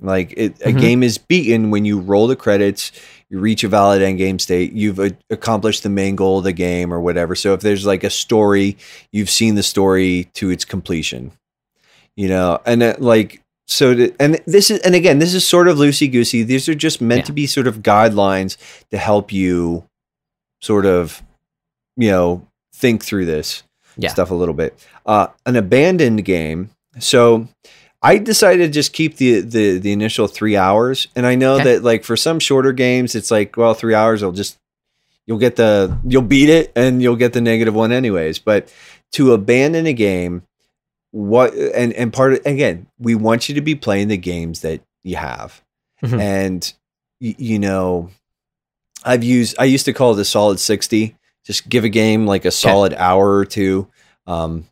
like 0.00 0.34
it, 0.36 0.60
a 0.62 0.72
Mhm. 0.72 0.80
game 0.80 1.02
is 1.02 1.16
beaten 1.18 1.70
when 1.70 1.84
you 1.84 1.98
roll 2.00 2.26
the 2.26 2.36
credits, 2.36 2.92
you 3.32 3.38
reach 3.38 3.64
a 3.64 3.68
valid 3.68 4.02
end 4.02 4.18
game 4.18 4.38
state, 4.38 4.72
you've 4.74 4.98
a- 4.98 5.16
accomplished 5.30 5.82
the 5.82 5.88
main 5.88 6.14
goal 6.14 6.38
of 6.38 6.44
the 6.44 6.52
game 6.52 6.92
or 6.92 7.00
whatever. 7.00 7.34
So 7.34 7.54
if 7.54 7.62
there's 7.62 7.86
like 7.86 8.04
a 8.04 8.10
story, 8.10 8.76
you've 9.10 9.30
seen 9.30 9.54
the 9.54 9.62
story 9.62 10.28
to 10.34 10.50
its 10.50 10.66
completion, 10.66 11.32
you 12.14 12.28
know, 12.28 12.60
and 12.66 12.82
uh, 12.82 12.94
like 12.98 13.40
so. 13.66 13.94
To, 13.94 14.14
and 14.20 14.38
this 14.46 14.70
is 14.70 14.80
and 14.80 14.94
again, 14.94 15.18
this 15.18 15.32
is 15.32 15.46
sort 15.48 15.66
of 15.66 15.78
loosey 15.78 16.12
goosey. 16.12 16.42
These 16.42 16.68
are 16.68 16.74
just 16.74 17.00
meant 17.00 17.20
Yeah. 17.22 17.24
to 17.26 17.32
be 17.32 17.46
sort 17.46 17.66
of 17.66 17.78
guidelines 17.78 18.58
to 18.90 18.98
help 18.98 19.32
you, 19.32 19.84
sort 20.60 20.84
of, 20.84 21.22
you 21.96 22.10
know, 22.10 22.46
think 22.74 23.02
through 23.02 23.24
this 23.24 23.62
Yeah. 23.96 24.10
stuff 24.10 24.30
a 24.30 24.34
little 24.34 24.54
bit. 24.54 24.78
Uh, 25.06 25.28
an 25.46 25.56
abandoned 25.56 26.22
game. 26.26 26.68
So 26.98 27.48
I 28.02 28.18
decided 28.18 28.66
to 28.66 28.72
just 28.72 28.92
keep 28.92 29.16
the 29.16 29.40
the 29.40 29.78
the 29.78 29.92
initial 29.92 30.26
three 30.26 30.56
hours, 30.56 31.06
and 31.14 31.24
I 31.26 31.34
know 31.36 31.54
Okay. 31.56 31.64
that 31.64 31.82
like 31.84 32.04
for 32.04 32.16
some 32.16 32.38
shorter 32.40 32.72
games, 32.72 33.14
it's 33.14 33.30
like 33.30 33.56
well, 33.56 33.74
three 33.74 33.94
hours. 33.94 34.22
I'll 34.22 34.32
just 34.32 34.56
you'll 35.26 35.38
get 35.38 35.56
the 35.56 35.98
you'll 36.04 36.22
beat 36.22 36.48
it, 36.48 36.72
and 36.74 37.00
you'll 37.02 37.16
get 37.16 37.32
the 37.32 37.40
negative 37.40 37.74
one 37.74 37.92
anyways. 37.92 38.38
But 38.40 38.72
to 39.12 39.32
abandon 39.32 39.86
a 39.86 39.92
game, 39.92 40.42
what 41.12 41.54
and 41.54 41.92
and 41.92 42.12
part 42.12 42.32
of 42.32 42.40
again, 42.46 42.86
we 42.98 43.14
want 43.14 43.48
you 43.48 43.54
to 43.54 43.60
be 43.60 43.74
playing 43.76 44.08
the 44.08 44.16
games 44.16 44.60
that 44.62 44.80
you 45.04 45.16
have, 45.16 45.62
Mhm. 46.02 46.20
and 46.20 46.72
y- 47.20 47.36
you 47.38 47.58
know, 47.60 48.10
I've 49.04 49.22
used 49.22 49.54
I 49.60 49.64
used 49.64 49.84
to 49.84 49.92
call 49.92 50.12
it 50.12 50.20
a 50.20 50.24
solid 50.24 50.58
sixty. 50.58 51.14
Just 51.44 51.68
give 51.68 51.84
a 51.84 51.88
game 51.88 52.26
like 52.26 52.44
a 52.44 52.50
solid 52.50 52.94
hour 52.94 53.36
or 53.36 53.44
two. 53.44 53.86
Um, 54.26 54.66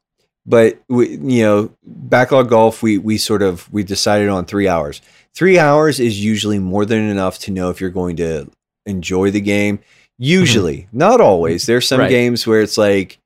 but 0.50 0.80
we, 0.88 1.10
you 1.16 1.42
know, 1.42 1.70
backlog 1.86 2.48
golf, 2.50 2.82
we 2.82 2.98
we 2.98 3.16
sort 3.18 3.42
of 3.42 3.72
we 3.72 3.82
decided 3.84 4.28
on 4.28 4.44
three 4.44 4.68
hours. 4.68 5.00
Three 5.34 5.58
hours 5.58 6.00
is 6.00 6.22
usually 6.22 6.58
more 6.58 6.84
than 6.84 7.08
enough 7.08 7.38
to 7.40 7.50
know 7.52 7.70
if 7.70 7.80
you're 7.80 7.90
going 7.90 8.16
to 8.16 8.50
enjoy 8.84 9.30
the 9.30 9.40
game. 9.40 9.78
Usually, 10.18 10.88
not 10.92 11.20
always. 11.20 11.66
There's 11.66 11.86
some 11.86 12.00
Right. 12.00 12.10
games 12.10 12.46
where 12.46 12.60
it's 12.60 12.76
like 12.76 13.18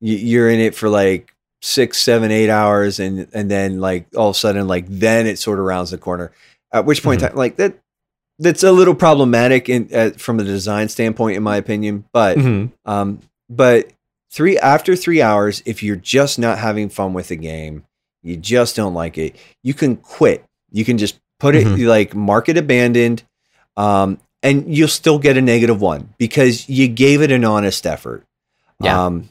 you're 0.00 0.48
in 0.48 0.60
it 0.60 0.74
for 0.74 0.88
like 0.88 1.34
six, 1.62 1.98
seven, 1.98 2.30
eight 2.30 2.48
hours, 2.48 3.00
and 3.00 3.26
and 3.34 3.50
then 3.50 3.80
like 3.80 4.06
all 4.16 4.30
of 4.30 4.36
a 4.36 4.38
sudden, 4.38 4.66
like 4.68 4.86
then 4.88 5.26
it 5.26 5.38
sort 5.38 5.58
of 5.58 5.64
rounds 5.66 5.90
the 5.90 5.98
corner. 5.98 6.32
At 6.72 6.86
which 6.86 7.02
point, 7.02 7.20
in 7.22 7.28
time, 7.28 7.36
like 7.36 7.56
that, 7.56 7.74
that's 8.38 8.62
a 8.62 8.72
little 8.72 8.94
problematic 8.94 9.68
in 9.68 9.88
uh, 9.92 10.10
from 10.16 10.38
a 10.40 10.44
design 10.44 10.88
standpoint, 10.88 11.36
in 11.36 11.42
my 11.42 11.56
opinion. 11.56 12.04
But 12.12 12.38
Mhm. 12.38 12.70
um, 12.86 13.18
but 13.50 13.90
three 14.30 14.58
after 14.58 14.94
three 14.96 15.20
hours, 15.22 15.62
if 15.66 15.82
you're 15.82 15.96
just 15.96 16.38
not 16.38 16.58
having 16.58 16.88
fun 16.88 17.12
with 17.12 17.28
the 17.28 17.36
game, 17.36 17.84
you 18.22 18.36
just 18.36 18.76
don't 18.76 18.94
like 18.94 19.18
it, 19.18 19.36
you 19.62 19.74
can 19.74 19.96
quit. 19.96 20.44
You 20.70 20.84
can 20.84 20.98
just 20.98 21.18
put 21.38 21.56
it 21.56 21.66
Mhm. 21.66 21.86
like 21.86 22.14
mark 22.14 22.48
it 22.48 22.56
abandoned, 22.56 23.22
um, 23.76 24.18
and 24.42 24.74
you'll 24.74 24.88
still 24.88 25.18
get 25.18 25.36
a 25.36 25.42
negative 25.42 25.80
one 25.80 26.14
because 26.18 26.68
you 26.68 26.86
gave 26.88 27.22
it 27.22 27.32
an 27.32 27.44
honest 27.44 27.86
effort. 27.86 28.24
Yeah. 28.80 29.06
Um, 29.06 29.30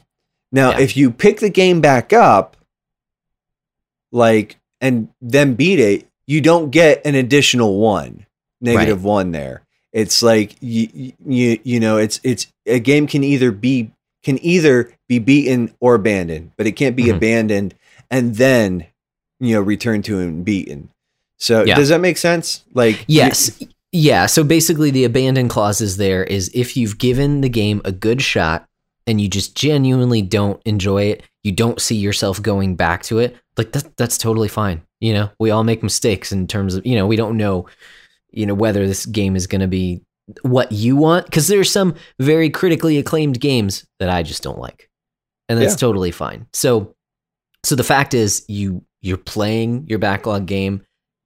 now, 0.52 0.70
Yeah. 0.70 0.80
if 0.80 0.96
you 0.96 1.10
pick 1.10 1.40
the 1.40 1.50
game 1.50 1.80
back 1.80 2.12
up, 2.12 2.56
like 4.12 4.58
and 4.80 5.08
then 5.20 5.54
beat 5.54 5.78
it, 5.78 6.06
you 6.26 6.40
don't 6.40 6.70
get 6.70 7.04
an 7.06 7.14
additional 7.14 7.78
one, 7.78 8.26
negative 8.60 9.04
one 9.04 9.30
there. 9.32 9.62
It's 9.92 10.22
like 10.22 10.54
you, 10.60 11.12
you 11.26 11.58
you 11.64 11.80
know 11.80 11.96
it's 11.98 12.20
it's 12.22 12.46
a 12.66 12.78
game 12.80 13.06
can 13.06 13.24
either 13.24 13.50
be 13.50 13.90
can 14.22 14.38
either 14.44 14.92
be 15.08 15.18
beaten 15.18 15.72
or 15.80 15.94
abandoned, 15.94 16.52
but 16.56 16.66
it 16.66 16.72
can't 16.72 16.96
be 16.96 17.04
Mhm. 17.04 17.16
abandoned 17.16 17.74
and 18.10 18.36
then 18.36 18.86
you 19.38 19.54
know 19.54 19.60
return 19.60 20.02
to 20.02 20.18
and 20.18 20.44
beaten. 20.44 20.88
So 21.38 21.64
Yeah. 21.64 21.74
does 21.74 21.88
that 21.88 22.00
make 22.00 22.18
sense? 22.18 22.62
Like 22.74 23.04
Yes. 23.06 23.50
Yeah. 23.92 24.26
So 24.26 24.44
basically, 24.44 24.90
the 24.90 25.04
abandon 25.04 25.48
is 25.48 25.96
there 25.96 26.22
is 26.24 26.50
if 26.54 26.76
you've 26.76 26.98
given 26.98 27.40
the 27.40 27.48
game 27.48 27.80
a 27.84 27.90
good 27.92 28.22
shot 28.22 28.66
and 29.06 29.20
you 29.20 29.26
just 29.28 29.56
genuinely 29.56 30.22
don't 30.22 30.60
enjoy 30.64 31.04
it, 31.04 31.22
you 31.42 31.50
don't 31.50 31.80
see 31.80 31.96
yourself 31.96 32.40
going 32.40 32.76
back 32.76 33.02
to 33.04 33.18
it, 33.18 33.34
like 33.56 33.72
that, 33.72 33.96
that's 33.96 34.18
totally 34.18 34.46
fine. 34.48 34.82
You 35.00 35.14
know, 35.14 35.30
we 35.40 35.50
all 35.50 35.64
make 35.64 35.82
mistakes 35.82 36.30
in 36.30 36.46
terms 36.46 36.74
of, 36.74 36.84
you 36.86 36.94
know, 36.94 37.06
we 37.06 37.16
don't 37.16 37.36
know, 37.36 37.66
you 38.30 38.44
know, 38.46 38.54
whether 38.54 38.86
this 38.86 39.06
game 39.06 39.34
is 39.34 39.46
going 39.46 39.62
to 39.62 39.66
be 39.66 40.02
what 40.42 40.72
you 40.72 40.96
want. 40.96 41.30
Cause 41.30 41.48
there's 41.48 41.70
some 41.70 41.94
very 42.18 42.50
critically 42.50 42.98
acclaimed 42.98 43.40
games 43.40 43.86
that 43.98 44.10
I 44.10 44.22
just 44.22 44.42
don't 44.42 44.58
like. 44.58 44.88
And 45.48 45.60
that's 45.60 45.72
Yeah. 45.72 45.76
totally 45.88 46.10
fine. 46.10 46.46
So, 46.52 46.94
so 47.64 47.74
the 47.74 47.84
fact 47.84 48.14
is 48.14 48.44
you, 48.48 48.84
you're 49.00 49.16
playing 49.16 49.86
your 49.88 49.98
backlog 49.98 50.46
game 50.46 50.82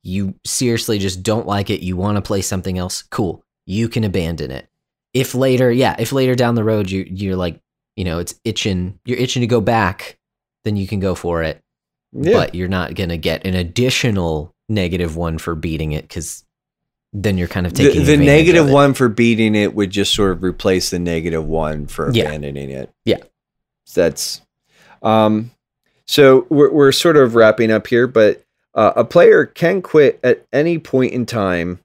you 0.07 0.35
seriously 0.45 0.99
just 0.99 1.23
don't 1.23 1.47
like 1.47 1.71
it, 1.71 1.81
you 1.81 1.97
want 1.97 2.17
to 2.17 2.21
play 2.21 2.43
something 2.43 2.77
else, 2.77 3.01
cool. 3.11 3.43
You 3.65 3.89
can 3.89 4.05
abandon 4.05 4.51
it. 4.51 4.69
If 5.15 5.35
later, 5.35 5.73
yeah, 5.73 5.97
if 5.99 6.13
later 6.13 6.35
down 6.35 6.57
the 6.57 6.63
road 6.63 6.91
you 6.91 7.07
you're 7.09 7.37
like, 7.37 7.59
you 7.97 8.05
know, 8.05 8.19
it's 8.19 8.35
itching, 8.45 8.99
you're 9.07 9.17
itching 9.17 9.41
to 9.41 9.47
go 9.47 9.63
back, 9.63 10.19
then 10.65 10.77
you 10.77 10.87
can 10.87 11.01
go 11.01 11.15
for 11.15 11.43
it. 11.43 11.63
yeah. 12.13 12.35
But 12.35 12.55
you're 12.55 12.69
not 12.69 12.95
going 12.95 13.09
to 13.09 13.17
get 13.17 13.47
an 13.47 13.55
additional 13.55 14.55
negative 14.69 15.17
one 15.17 15.39
for 15.39 15.55
beating 15.55 15.93
it 15.93 16.11
cuz 16.11 16.44
then 17.17 17.39
you're 17.39 17.47
kind 17.49 17.65
of 17.67 17.73
taking 17.73 17.95
the 17.95 18.01
advantage 18.01 18.27
negative 18.27 18.69
one 18.69 18.93
for 18.93 19.09
beating 19.09 19.55
it 19.55 19.75
would 19.75 19.91
just 19.91 20.13
sort 20.13 20.33
of 20.33 20.43
replace 20.43 20.91
the 20.91 20.99
negative 20.99 21.47
one 21.47 21.87
for 21.87 22.11
Yeah. 22.13 22.25
abandoning 22.25 22.71
it. 22.71 22.91
Yeah. 23.05 23.19
That's 23.95 24.41
um 25.03 25.51
so 26.07 26.47
we're 26.51 26.71
we're 26.73 26.93
sort 26.93 27.17
of 27.17 27.35
wrapping 27.35 27.71
up 27.71 27.87
here, 27.87 28.07
but 28.07 28.43
uh, 28.75 28.93
a 28.97 29.05
player 29.05 29.47
can 29.47 29.81
quit 29.81 30.19
at 30.25 30.45
any 30.53 30.79
point 30.79 31.13
in 31.13 31.25
time. 31.27 31.79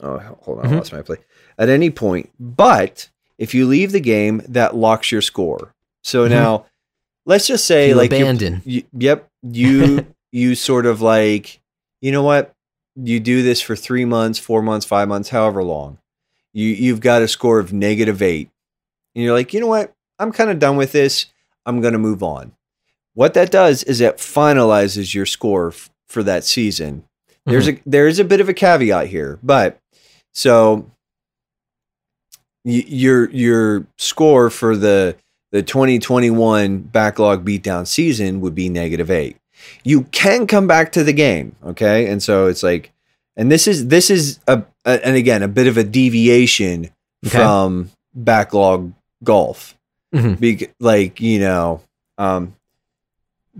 Oh, 0.00 0.18
hold 0.42 0.58
on, 0.58 0.66
I 0.66 0.68
Mhm. 0.68 0.76
lost 0.76 0.92
my 0.92 1.02
play. 1.02 1.16
At 1.58 1.68
any 1.70 1.90
point, 1.90 2.30
but 2.38 3.08
if 3.38 3.54
you 3.54 3.66
leave 3.66 3.92
the 3.92 4.00
game, 4.00 4.42
that 4.48 4.76
locks 4.76 5.10
your 5.10 5.22
score. 5.22 5.74
So 6.04 6.26
Mhm. 6.26 6.30
now, 6.30 6.66
let's 7.24 7.46
just 7.46 7.64
say, 7.66 7.88
You 7.88 7.94
like, 7.94 8.10
you- 8.12 8.18
abandon. 8.18 8.62
you, 8.66 8.82
yep, 8.96 9.28
you 9.42 10.06
you 10.32 10.54
sort 10.54 10.84
of 10.86 11.00
like, 11.00 11.60
you 12.02 12.12
know 12.12 12.22
what? 12.22 12.52
You 12.96 13.20
do 13.20 13.42
this 13.42 13.60
for 13.60 13.76
three 13.76 14.04
months, 14.04 14.38
four 14.38 14.62
months, 14.62 14.84
five 14.84 15.08
months, 15.08 15.30
however 15.30 15.62
long. 15.62 15.98
You 16.52 16.68
you've 16.68 17.00
got 17.00 17.22
a 17.22 17.28
score 17.28 17.58
of 17.58 17.72
negative 17.72 18.20
eight, 18.22 18.50
and 19.14 19.24
you're 19.24 19.34
like, 19.34 19.54
you 19.54 19.60
know 19.60 19.66
what? 19.66 19.94
I'm 20.18 20.32
kind 20.32 20.50
of 20.50 20.58
done 20.58 20.76
with 20.76 20.92
this. 20.92 21.26
I'm 21.64 21.80
going 21.80 21.92
to 21.92 21.98
move 21.98 22.22
on. 22.22 22.52
What 23.14 23.34
that 23.34 23.50
does 23.50 23.82
is 23.84 24.00
it 24.00 24.16
finalizes 24.16 25.14
your 25.14 25.26
score 25.26 25.68
f- 25.68 25.90
for 26.08 26.22
that 26.22 26.44
season. 26.44 27.04
There's 27.46 27.68
mm-hmm. 27.68 27.88
a 27.88 27.90
there 27.90 28.06
is 28.06 28.18
a 28.18 28.24
bit 28.24 28.40
of 28.40 28.48
a 28.48 28.54
caveat 28.54 29.06
here, 29.06 29.38
but 29.42 29.78
so 30.32 30.90
y- 32.64 32.84
your 32.86 33.30
your 33.30 33.86
score 33.98 34.50
for 34.50 34.76
the 34.76 35.16
the 35.52 35.62
2021 35.62 36.78
backlog 36.78 37.44
beatdown 37.44 37.86
season 37.86 38.40
would 38.40 38.54
be 38.54 38.68
negative 38.68 39.10
eight. 39.10 39.36
You 39.84 40.02
can 40.12 40.46
come 40.46 40.66
back 40.66 40.92
to 40.92 41.04
the 41.04 41.12
game, 41.12 41.54
okay? 41.64 42.06
And 42.06 42.22
so 42.22 42.46
it's 42.46 42.62
like, 42.62 42.92
and 43.36 43.50
this 43.50 43.66
is 43.66 43.88
this 43.88 44.10
is 44.10 44.38
a, 44.46 44.62
a 44.84 45.04
and 45.06 45.16
again 45.16 45.42
a 45.42 45.48
bit 45.48 45.66
of 45.66 45.76
a 45.76 45.84
deviation 45.84 46.90
Okay. 47.26 47.36
from 47.36 47.90
backlog 48.14 48.92
golf, 49.22 49.76
Mhm. 50.14 50.40
Bec- 50.40 50.74
like 50.80 51.20
you 51.20 51.38
know, 51.38 51.80
um, 52.18 52.54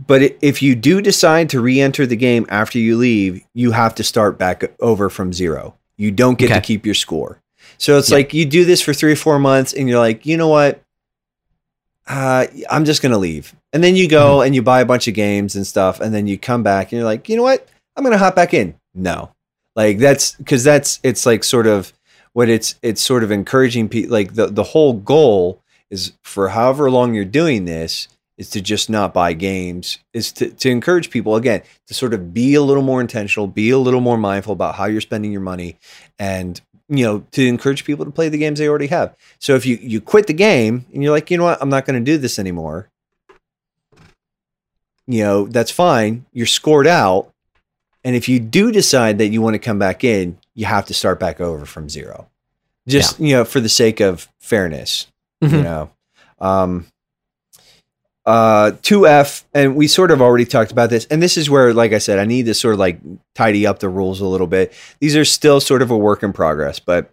but 0.06 0.22
if 0.40 0.62
you 0.62 0.74
do 0.74 1.00
decide 1.02 1.50
to 1.50 1.60
re-enter 1.60 2.06
the 2.06 2.16
game 2.16 2.46
after 2.48 2.78
you 2.78 2.96
leave, 2.96 3.42
you 3.54 3.72
have 3.72 3.94
to 3.96 4.04
start 4.04 4.38
back 4.38 4.64
over 4.80 5.10
from 5.10 5.32
zero. 5.32 5.74
You 5.98 6.10
don't 6.10 6.38
get 6.38 6.48
to 6.48 6.60
keep 6.60 6.86
your 6.86 6.94
score. 6.94 7.38
So 7.76 7.98
it's 7.98 8.10
Yeah. 8.10 8.16
like 8.16 8.32
you 8.34 8.44
do 8.46 8.64
this 8.64 8.80
for 8.80 8.94
three 8.94 9.12
or 9.12 9.16
four 9.16 9.38
months, 9.38 9.72
and 9.72 9.88
you're 9.88 9.98
like, 9.98 10.24
you 10.24 10.36
know 10.36 10.48
what? 10.48 10.80
Uh, 12.06 12.46
I'm 12.68 12.84
just 12.84 13.02
gonna 13.02 13.18
leave, 13.18 13.54
and 13.72 13.84
then 13.84 13.94
you 13.96 14.08
go 14.08 14.38
Mm-hmm. 14.38 14.46
and 14.46 14.54
you 14.54 14.62
buy 14.62 14.80
a 14.80 14.84
bunch 14.86 15.06
of 15.08 15.14
games 15.14 15.54
and 15.56 15.66
stuff, 15.66 16.00
and 16.00 16.12
then 16.12 16.26
you 16.26 16.38
come 16.38 16.62
back 16.62 16.86
and 16.90 16.98
you're 16.98 17.04
like, 17.04 17.28
you 17.28 17.36
know 17.36 17.42
what? 17.42 17.68
I'm 17.96 18.02
gonna 18.04 18.18
hop 18.18 18.34
back 18.34 18.52
in. 18.54 18.74
No, 18.94 19.30
like 19.76 19.98
that's 19.98 20.32
because 20.32 20.64
that's 20.64 20.98
it's 21.02 21.24
like 21.26 21.44
sort 21.44 21.66
of 21.66 21.92
what 22.32 22.48
it's 22.48 22.74
it's 22.82 23.02
sort 23.02 23.22
of 23.22 23.30
encouraging 23.30 23.88
people. 23.88 24.10
Like 24.12 24.34
the 24.34 24.46
the 24.46 24.64
whole 24.64 24.94
goal 24.94 25.62
is 25.90 26.12
for 26.24 26.48
however 26.48 26.90
long 26.90 27.14
you're 27.14 27.24
doing 27.24 27.64
this 27.64 28.08
is 28.38 28.48
to 28.50 28.60
just 28.60 28.88
not 28.88 29.12
buy 29.12 29.34
games 29.34 29.98
is 30.14 30.32
to, 30.32 30.48
to 30.50 30.70
encourage 30.70 31.10
people 31.10 31.36
again 31.36 31.60
to 31.88 31.92
sort 31.92 32.14
of 32.14 32.32
be 32.32 32.54
a 32.54 32.62
little 32.62 32.82
more 32.82 33.00
intentional 33.00 33.46
be 33.46 33.68
a 33.70 33.76
little 33.76 34.00
more 34.00 34.16
mindful 34.16 34.52
about 34.54 34.76
how 34.76 34.86
you're 34.86 35.00
spending 35.02 35.30
your 35.30 35.42
money 35.42 35.76
and 36.18 36.60
you 36.92 37.04
know, 37.04 37.24
to 37.30 37.46
encourage 37.46 37.84
people 37.84 38.04
to 38.04 38.10
play 38.10 38.28
the 38.28 38.36
games 38.36 38.58
they 38.58 38.68
already 38.68 38.88
have. 38.88 39.14
So 39.38 39.54
if 39.54 39.64
you 39.64 39.78
you 39.80 40.00
quit 40.00 40.26
the 40.26 40.32
game 40.34 40.84
and 40.92 41.02
you're 41.02 41.12
like, 41.12 41.30
you 41.30 41.38
know 41.38 41.44
what, 41.44 41.62
I'm 41.62 41.68
not 41.70 41.86
going 41.86 41.98
to 42.04 42.12
do 42.12 42.18
this 42.18 42.38
anymore. 42.38 42.90
You 45.06 45.22
know, 45.24 45.46
that's 45.46 45.70
fine. 45.70 46.26
You're 46.32 46.46
scored 46.46 46.86
out. 46.86 47.32
And 48.04 48.16
if 48.16 48.28
you 48.28 48.40
do 48.40 48.72
decide 48.72 49.18
that 49.18 49.28
you 49.28 49.42
want 49.42 49.54
to 49.54 49.58
come 49.58 49.78
back 49.78 50.04
in, 50.04 50.38
you 50.54 50.66
have 50.66 50.86
to 50.86 50.94
start 50.94 51.20
back 51.20 51.40
over 51.40 51.66
from 51.66 51.88
zero. 51.88 52.28
Just, 52.88 53.20
you 53.20 53.34
know, 53.34 53.44
for 53.44 53.60
the 53.60 53.68
sake 53.68 54.00
of 54.00 54.28
fairness, 54.40 55.06
you 55.40 55.48
Mhm. 55.48 55.62
know. 55.62 55.90
Um 56.38 56.86
uh 58.30 58.70
2F 58.82 59.44
and 59.52 59.74
we 59.74 59.88
sort 59.88 60.12
of 60.12 60.22
already 60.22 60.44
talked 60.44 60.70
about 60.70 60.88
this 60.88 61.04
and 61.06 61.20
this 61.20 61.36
is 61.36 61.50
where 61.50 61.74
like 61.74 61.92
I 61.92 61.98
said 61.98 62.18
I 62.18 62.24
need 62.24 62.46
to 62.46 62.54
sort 62.54 62.74
of 62.74 62.78
like 62.78 63.00
tidy 63.34 63.66
up 63.66 63.80
the 63.80 63.88
rules 63.88 64.20
a 64.20 64.26
little 64.26 64.46
bit. 64.46 64.72
These 65.00 65.16
are 65.16 65.24
still 65.24 65.60
sort 65.60 65.82
of 65.82 65.90
a 65.90 65.96
work 65.96 66.22
in 66.22 66.32
progress, 66.32 66.78
but 66.78 67.10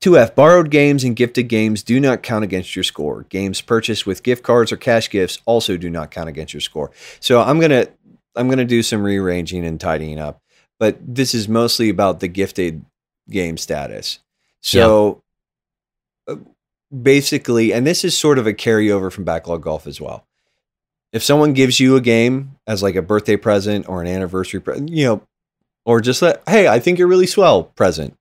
2F 0.00 0.34
borrowed 0.34 0.70
games 0.70 1.04
and 1.04 1.14
gifted 1.14 1.46
games 1.48 1.84
do 1.84 2.00
not 2.00 2.24
count 2.24 2.42
against 2.42 2.74
your 2.74 2.82
score. 2.82 3.24
Games 3.28 3.60
purchased 3.60 4.04
with 4.04 4.24
gift 4.24 4.42
cards 4.42 4.72
or 4.72 4.76
cash 4.76 5.08
gifts 5.08 5.38
also 5.44 5.76
do 5.76 5.88
not 5.88 6.10
count 6.10 6.28
against 6.28 6.52
your 6.52 6.60
score. 6.60 6.90
So 7.20 7.40
I'm 7.40 7.60
going 7.60 7.70
to 7.70 7.88
I'm 8.34 8.48
going 8.48 8.58
to 8.58 8.64
do 8.64 8.82
some 8.82 9.02
rearranging 9.04 9.64
and 9.64 9.80
tidying 9.80 10.18
up, 10.18 10.40
but 10.80 10.98
this 11.00 11.34
is 11.34 11.48
mostly 11.48 11.88
about 11.88 12.18
the 12.18 12.28
gifted 12.28 12.84
game 13.30 13.56
status. 13.56 14.18
So 14.60 15.22
basically, 17.00 17.72
and 17.72 17.86
this 17.86 18.04
is 18.04 18.16
sort 18.16 18.38
of 18.38 18.46
a 18.46 18.52
carryover 18.52 19.10
from 19.10 19.24
backlog 19.24 19.62
golf 19.62 19.86
as 19.86 20.00
well. 20.00 20.24
If 21.12 21.22
someone 21.22 21.52
gives 21.52 21.78
you 21.80 21.96
a 21.96 22.00
game 22.00 22.56
as 22.66 22.82
like 22.82 22.96
a 22.96 23.02
birthday 23.02 23.36
present 23.36 23.88
or 23.88 24.00
an 24.00 24.08
anniversary, 24.08 24.60
pre- 24.60 24.80
you 24.88 25.04
know, 25.04 25.22
or 25.84 26.00
just 26.00 26.20
that, 26.20 26.42
hey, 26.48 26.68
I 26.68 26.78
think 26.78 26.98
you're 26.98 27.08
really 27.08 27.26
swell 27.26 27.64
present, 27.64 28.16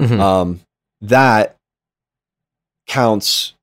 Mhm. 0.00 0.18
um, 0.20 0.60
that 1.02 1.56
counts. 2.86 3.54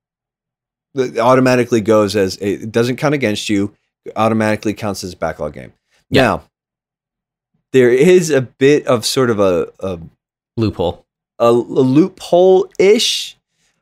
That 0.94 1.18
automatically 1.20 1.82
goes 1.82 2.16
as 2.16 2.38
it 2.38 2.72
doesn't 2.72 2.96
count 2.98 3.14
against 3.14 3.50
you. 3.50 3.76
Automatically 4.16 4.74
counts 4.74 5.04
as 5.04 5.14
a 5.14 5.18
backlog 5.18 5.54
game. 5.54 5.74
Yeah. 6.10 6.22
Now, 6.22 6.44
there 7.74 7.92
is 7.92 8.30
a 8.32 8.42
bit 8.42 8.88
of 8.88 9.06
sort 9.06 9.30
of 9.30 9.40
a 9.40 9.72
a, 9.80 10.00
Loophole. 10.56 11.06
a, 11.40 11.48
a 11.50 11.52
loophole 11.52 12.70
ish 12.80 13.37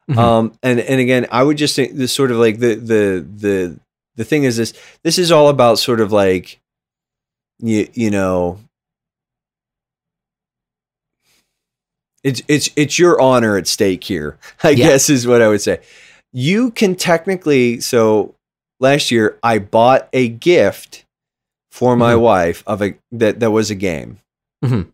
Mhm. 0.10 0.18
um, 0.18 0.54
and 0.62 0.80
and 0.80 1.02
again, 1.02 1.26
I 1.32 1.42
would 1.44 1.58
just 1.58 1.76
think 1.76 1.94
this 1.96 2.14
sort 2.14 2.32
of 2.32 2.38
like 2.38 2.60
the 2.60 2.76
the 2.76 3.26
the 3.38 3.80
the 4.16 4.24
thing 4.24 4.44
is 4.44 4.58
this 4.58 4.74
this 5.04 5.18
is 5.18 5.32
all 5.32 5.50
about 5.50 5.80
sort 5.80 6.00
of 6.00 6.12
like 6.12 6.60
you 7.60 7.88
you 7.94 8.12
know 8.12 8.60
it's 12.24 12.42
it's 12.48 12.70
it's 12.76 12.98
your 13.00 13.20
honor 13.22 13.58
at 13.58 13.68
stake 13.68 14.04
here. 14.04 14.38
I 14.64 14.70
Yeah. 14.72 14.88
guess 14.88 15.10
is 15.10 15.28
what 15.28 15.42
I 15.42 15.48
would 15.48 15.62
say. 15.62 15.82
You 16.34 16.72
can 16.72 16.96
technically 16.96 17.80
so 17.80 18.36
last 18.80 19.12
year 19.12 19.38
I 19.44 19.60
bought 19.60 20.10
a 20.14 20.28
gift 20.28 21.06
for 21.72 21.96
my 21.96 22.14
Mhm. 22.14 22.22
wife 22.22 22.64
of 22.68 22.82
a 22.82 22.96
that 23.12 23.40
that 23.40 23.52
was 23.52 23.70
a 23.72 23.76
game. 23.76 24.20
Mhm. 24.64 24.92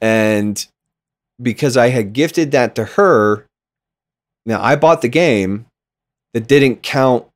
And 0.00 0.66
because 1.40 1.76
I 1.76 1.88
had 1.88 2.12
gifted 2.12 2.50
that 2.52 2.74
to 2.76 2.84
her, 2.84 3.46
now 4.46 4.62
I 4.62 4.76
bought 4.76 5.02
the 5.02 5.08
game 5.08 5.66
that 6.34 6.46
didn't 6.48 6.82
count 6.82 7.26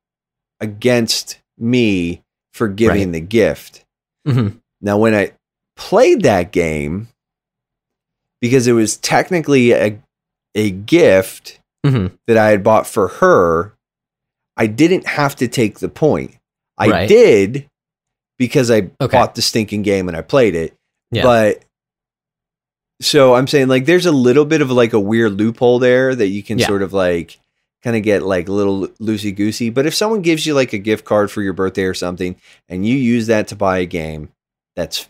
against 0.59 1.39
me 1.57 2.21
for 2.53 2.67
giving 2.67 3.05
Right. 3.07 3.11
the 3.13 3.21
gift. 3.21 3.83
Mhm. 4.27 4.59
Now, 4.81 4.97
when 4.97 5.13
I 5.15 5.33
played 5.75 6.21
that 6.23 6.51
game, 6.51 7.07
because 8.41 8.67
it 8.67 8.73
was 8.73 8.97
technically 8.97 9.71
a, 9.71 9.99
a 10.55 10.71
gift 10.71 11.59
Mhm. 11.85 12.17
that 12.27 12.37
I 12.37 12.49
had 12.49 12.63
bought 12.63 12.85
for 12.87 13.07
her, 13.07 13.73
I 14.55 14.67
didn't 14.67 15.07
have 15.07 15.35
to 15.37 15.47
take 15.47 15.79
the 15.79 15.89
point. 15.89 16.35
I 16.77 16.87
Right. 16.89 17.07
did 17.09 17.67
because 18.37 18.69
I 18.69 18.89
Okay. 19.01 19.07
bought 19.17 19.35
the 19.35 19.41
stinking 19.41 19.81
game 19.83 20.07
and 20.07 20.15
I 20.17 20.21
played 20.21 20.55
it. 20.55 20.73
Yeah. 21.11 21.23
But 21.23 21.63
so 23.03 23.35
I'm 23.35 23.47
saying 23.47 23.67
like 23.67 23.85
there's 23.85 24.05
a 24.05 24.11
little 24.11 24.45
bit 24.45 24.61
of 24.61 24.71
like 24.71 24.93
a 24.93 24.99
weird 24.99 25.33
loophole 25.33 25.79
there 25.79 26.15
that 26.15 26.27
you 26.27 26.41
can 26.43 26.57
Yeah. 26.59 26.67
sort 26.67 26.81
of 26.81 26.93
like 26.93 27.39
kind 27.83 27.95
of 27.97 28.03
get 28.03 28.23
like 28.23 28.47
a 28.47 28.51
little 28.53 28.87
loosey 29.01 29.35
goosey. 29.35 29.69
But 29.69 29.85
if 29.85 29.93
someone 29.93 30.21
gives 30.21 30.45
you 30.45 30.53
like 30.53 30.73
a 30.73 30.77
gift 30.77 31.03
card 31.05 31.29
for 31.29 31.41
your 31.41 31.53
birthday 31.53 31.83
or 31.83 31.93
something 31.93 32.35
and 32.69 32.87
you 32.87 32.95
use 32.95 33.27
that 33.27 33.47
to 33.49 33.55
buy 33.55 33.79
a 33.79 33.85
game, 33.85 34.29
that's 34.75 35.07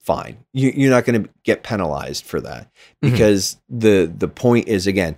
fine. 0.00 0.36
You, 0.52 0.72
you're 0.76 0.90
not 0.90 1.04
going 1.06 1.24
to 1.24 1.30
get 1.44 1.62
penalized 1.62 2.24
for 2.24 2.40
that 2.40 2.70
Mhm. 3.02 3.10
because 3.12 3.56
the 3.68 4.12
the 4.16 4.28
point 4.28 4.68
is 4.68 4.86
again 4.86 5.16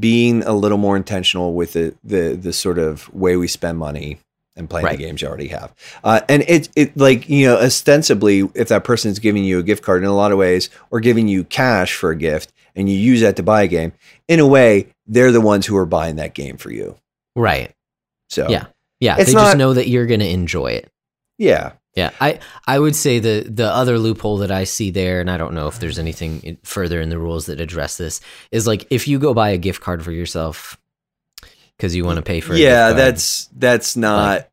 being 0.00 0.42
a 0.44 0.52
little 0.54 0.78
more 0.78 0.96
intentional 0.96 1.54
with 1.54 1.74
the 1.74 1.94
the 2.02 2.38
the 2.40 2.52
sort 2.52 2.78
of 2.78 3.12
way 3.14 3.36
we 3.36 3.46
spend 3.48 3.78
money 3.78 4.18
and 4.56 4.68
playing 4.70 4.86
Right. 4.86 4.96
the 4.98 5.04
games 5.04 5.20
you 5.22 5.28
already 5.28 5.48
have. 5.48 5.74
Uh, 6.02 6.20
and 6.28 6.42
it 6.48 6.68
it 6.76 6.96
like 6.96 7.28
you 7.28 7.46
know 7.46 7.56
ostensibly 7.58 8.48
if 8.54 8.68
that 8.68 8.84
person 8.84 9.10
is 9.10 9.18
giving 9.18 9.44
you 9.44 9.58
a 9.58 9.62
gift 9.62 9.82
card 9.82 10.02
in 10.02 10.08
a 10.08 10.14
lot 10.14 10.32
of 10.32 10.38
ways 10.38 10.70
or 10.90 11.00
giving 11.00 11.28
you 11.28 11.44
cash 11.44 11.94
for 11.94 12.10
a 12.10 12.16
gift 12.16 12.52
and 12.76 12.88
you 12.88 12.96
use 12.96 13.20
that 13.20 13.36
to 13.36 13.42
buy 13.42 13.62
a 13.62 13.68
game, 13.68 13.92
in 14.28 14.40
a 14.40 14.46
way 14.46 14.88
they're 15.06 15.32
the 15.32 15.40
ones 15.40 15.66
who 15.66 15.76
are 15.76 15.86
buying 15.86 16.16
that 16.16 16.34
game 16.34 16.56
for 16.56 16.70
you. 16.72 16.96
Right. 17.36 17.72
So 18.30 18.48
Yeah. 18.48 18.66
Yeah. 19.00 19.16
They 19.16 19.32
not- 19.32 19.44
just 19.46 19.56
know 19.58 19.74
that 19.74 19.88
you're 19.88 20.06
going 20.06 20.20
to 20.20 20.28
enjoy 20.28 20.68
it. 20.72 20.88
yeah, 21.38 21.72
Yeah, 21.96 22.10
I 22.20 22.38
I 22.66 22.78
would 22.78 22.96
say 22.96 23.18
the 23.20 23.46
the 23.48 23.66
other 23.66 23.98
loophole 23.98 24.38
that 24.38 24.50
I 24.50 24.64
see 24.64 24.90
there, 24.90 25.20
and 25.20 25.30
I 25.30 25.36
don't 25.36 25.54
know 25.54 25.68
if 25.68 25.78
there's 25.78 25.98
anything 25.98 26.58
further 26.64 27.00
in 27.00 27.08
the 27.10 27.18
rules 27.18 27.46
that 27.46 27.60
address 27.60 27.96
this, 27.96 28.20
is 28.50 28.66
like 28.66 28.86
if 28.90 29.06
you 29.08 29.18
go 29.20 29.34
buy 29.34 29.50
a 29.50 29.58
gift 29.58 29.80
card 29.80 30.02
for 30.04 30.10
yourself 30.12 30.76
because 31.76 31.94
you 31.94 32.04
want 32.04 32.16
to 32.16 32.22
pay 32.22 32.40
for, 32.40 32.54
yeah, 32.54 32.92
that's 32.92 33.48
that's 33.56 33.96
not. 33.96 34.48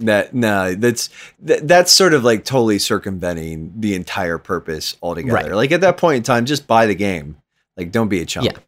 that 0.00 0.32
no, 0.34 0.74
that's 0.74 1.10
that, 1.40 1.68
that's 1.68 1.92
sort 1.92 2.14
of 2.14 2.24
like 2.24 2.44
totally 2.44 2.78
circumventing 2.78 3.72
the 3.76 3.94
entire 3.94 4.38
purpose 4.38 4.96
altogether. 5.02 5.34
Right. 5.34 5.52
Like 5.52 5.72
at 5.72 5.82
that 5.82 5.98
point 5.98 6.16
in 6.16 6.22
time, 6.22 6.46
just 6.46 6.66
buy 6.66 6.86
the 6.86 6.94
game. 6.94 7.36
Like, 7.76 7.92
don't 7.92 8.08
be 8.08 8.20
a 8.20 8.26
chump. 8.26 8.46
Yeah. 8.46 8.58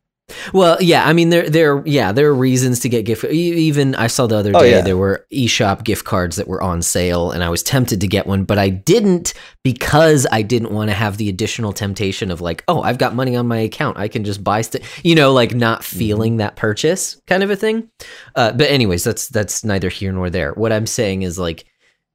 Well, 0.53 0.77
yeah, 0.81 1.07
I 1.07 1.13
mean 1.13 1.31
there 1.31 1.49
there 1.49 1.83
yeah, 1.87 2.13
there 2.13 2.29
are 2.29 2.35
reasons 2.35 2.81
to 2.81 2.89
get 2.89 3.05
gift 3.05 3.25
even 3.25 3.95
I 3.95 4.07
saw 4.07 4.27
the 4.27 4.37
other 4.37 4.53
Oh, 4.55 4.61
day 4.61 4.71
yeah. 4.73 4.81
there 4.83 4.97
were 4.97 5.27
eShop 5.33 5.85
gift 5.85 6.05
cards 6.05 6.37
that 6.37 6.49
were 6.49 6.63
on 6.63 6.83
sale 6.83 7.31
and 7.31 7.43
I 7.45 7.49
was 7.49 7.63
tempted 7.63 8.01
to 8.01 8.07
get 8.09 8.27
one, 8.27 8.45
but 8.45 8.59
I 8.59 8.69
didn't 8.69 9.35
because 9.63 10.27
I 10.33 10.43
didn't 10.43 10.73
want 10.73 10.91
to 10.91 10.95
have 10.95 11.17
the 11.17 11.29
additional 11.29 11.73
temptation 11.73 12.31
of 12.31 12.41
like, 12.41 12.65
oh, 12.69 12.83
I've 12.83 12.99
got 12.99 13.15
money 13.15 13.37
on 13.37 13.47
my 13.47 13.59
account. 13.59 13.97
I 13.99 14.09
can 14.09 14.25
just 14.25 14.43
buy 14.43 14.63
stuff, 14.63 15.05
you 15.05 15.15
know, 15.15 15.33
like 15.33 15.55
not 15.55 15.85
feeling 15.85 16.39
that 16.39 16.57
purchase 16.57 17.21
kind 17.27 17.43
of 17.43 17.51
a 17.51 17.57
thing. 17.57 17.89
Uh, 18.35 18.53
but 18.53 18.71
anyways, 18.71 19.05
that's 19.05 19.29
that's 19.29 19.65
neither 19.65 19.89
here 19.89 20.13
nor 20.13 20.31
there. 20.31 20.53
What 20.55 20.73
I'm 20.73 20.87
saying 20.87 21.23
is 21.23 21.39
like 21.39 21.65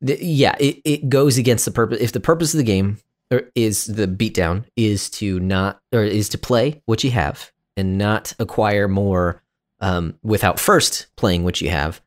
th- 0.06 0.20
yeah, 0.22 0.56
it, 0.60 0.82
it 0.86 1.10
goes 1.10 1.38
against 1.38 1.66
the 1.66 1.72
purpose 1.72 2.00
if 2.02 2.12
the 2.12 2.20
purpose 2.20 2.54
of 2.54 2.58
the 2.58 2.64
game 2.64 2.98
or 3.32 3.44
is 3.56 3.86
the 3.86 4.08
beatdown 4.08 4.64
is 4.76 5.10
to 5.10 5.40
not 5.40 5.82
or 5.92 6.04
is 6.04 6.30
to 6.30 6.38
play 6.38 6.82
what 6.86 7.04
you 7.04 7.12
have 7.12 7.52
and 7.78 7.98
not 7.98 8.34
acquire 8.40 8.88
more 8.88 9.42
um, 9.80 10.18
without 10.24 10.60
first 10.60 11.08
playing 11.16 11.44
what 11.44 11.62
you 11.62 11.70
have. 11.70 12.02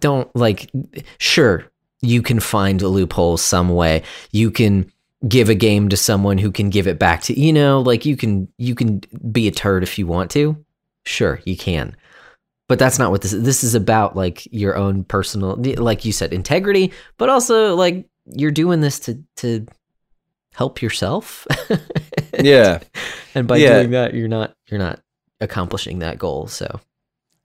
Don't 0.00 0.34
like 0.34 0.70
sure 1.18 1.70
you 2.02 2.22
can 2.22 2.40
find 2.40 2.80
a 2.80 2.88
loophole 2.88 3.36
some 3.36 3.68
way. 3.68 4.02
You 4.32 4.50
can 4.50 4.90
give 5.28 5.50
a 5.50 5.54
game 5.54 5.90
to 5.90 5.96
someone 5.96 6.38
who 6.38 6.50
can 6.50 6.70
give 6.70 6.86
it 6.86 6.98
back 6.98 7.20
to 7.20 7.38
you 7.38 7.52
know 7.52 7.80
like 7.80 8.06
you 8.06 8.16
can 8.16 8.48
you 8.56 8.74
can 8.74 9.02
be 9.30 9.46
a 9.46 9.52
turd 9.52 9.82
if 9.82 9.98
you 9.98 10.06
want 10.06 10.30
to. 10.32 10.56
Sure, 11.04 11.40
you 11.44 11.56
can. 11.56 11.96
But 12.68 12.78
that's 12.78 12.98
not 12.98 13.10
what 13.10 13.22
this 13.22 13.32
is. 13.32 13.42
This 13.42 13.64
is 13.64 13.74
about 13.74 14.16
like 14.16 14.46
your 14.52 14.76
own 14.76 15.04
personal 15.04 15.56
like 15.56 16.04
you 16.04 16.12
said 16.12 16.32
integrity, 16.32 16.92
but 17.18 17.28
also 17.28 17.74
like 17.74 18.08
you're 18.26 18.50
doing 18.50 18.80
this 18.80 19.00
to 19.00 19.22
to 19.36 19.66
help 20.54 20.80
yourself. 20.80 21.46
Yeah. 22.44 22.80
and 23.34 23.46
by 23.46 23.56
Yeah. 23.58 23.78
doing 23.78 23.90
that 23.90 24.14
you're 24.14 24.28
not 24.28 24.54
you're 24.68 24.78
not 24.80 25.00
accomplishing 25.40 26.00
that 26.00 26.18
goal 26.18 26.46
so 26.48 26.80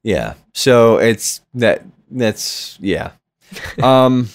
Yeah. 0.03 0.33
So 0.53 0.97
it's 0.97 1.41
that 1.55 1.83
that's 2.11 2.77
yeah. 2.81 3.11
Um 3.83 4.29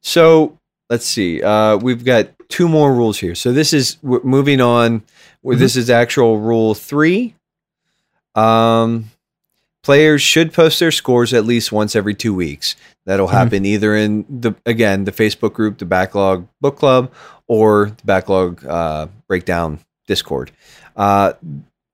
so 0.00 0.58
let's 0.88 1.06
see. 1.06 1.42
Uh 1.42 1.76
we've 1.76 2.04
got 2.04 2.28
two 2.48 2.68
more 2.68 2.92
rules 2.94 3.18
here. 3.18 3.34
So 3.34 3.52
this 3.52 3.72
is 3.72 3.96
we're 4.02 4.22
moving 4.22 4.60
on 4.60 5.02
where 5.42 5.56
this 5.56 5.76
is 5.76 5.88
actual 5.90 6.38
rule 6.38 6.74
3. 6.74 7.34
Um 8.34 9.10
players 9.82 10.20
should 10.20 10.52
post 10.52 10.78
their 10.78 10.90
scores 10.92 11.32
at 11.32 11.44
least 11.46 11.72
once 11.72 11.96
every 11.96 12.14
2 12.14 12.34
weeks. 12.34 12.76
That'll 13.06 13.28
Mhm. 13.28 13.32
happen 13.32 13.64
either 13.66 13.94
in 13.96 14.24
the 14.28 14.54
again, 14.66 15.04
the 15.04 15.12
Facebook 15.12 15.52
group, 15.54 15.78
the 15.78 15.86
Backlog 15.86 16.46
Book 16.60 16.76
Club 16.76 17.10
or 17.46 17.86
the 17.96 18.04
Backlog 18.04 18.64
uh 18.66 19.06
Breakdown 19.34 19.78
Discord. 20.08 20.50
Uh 20.96 21.34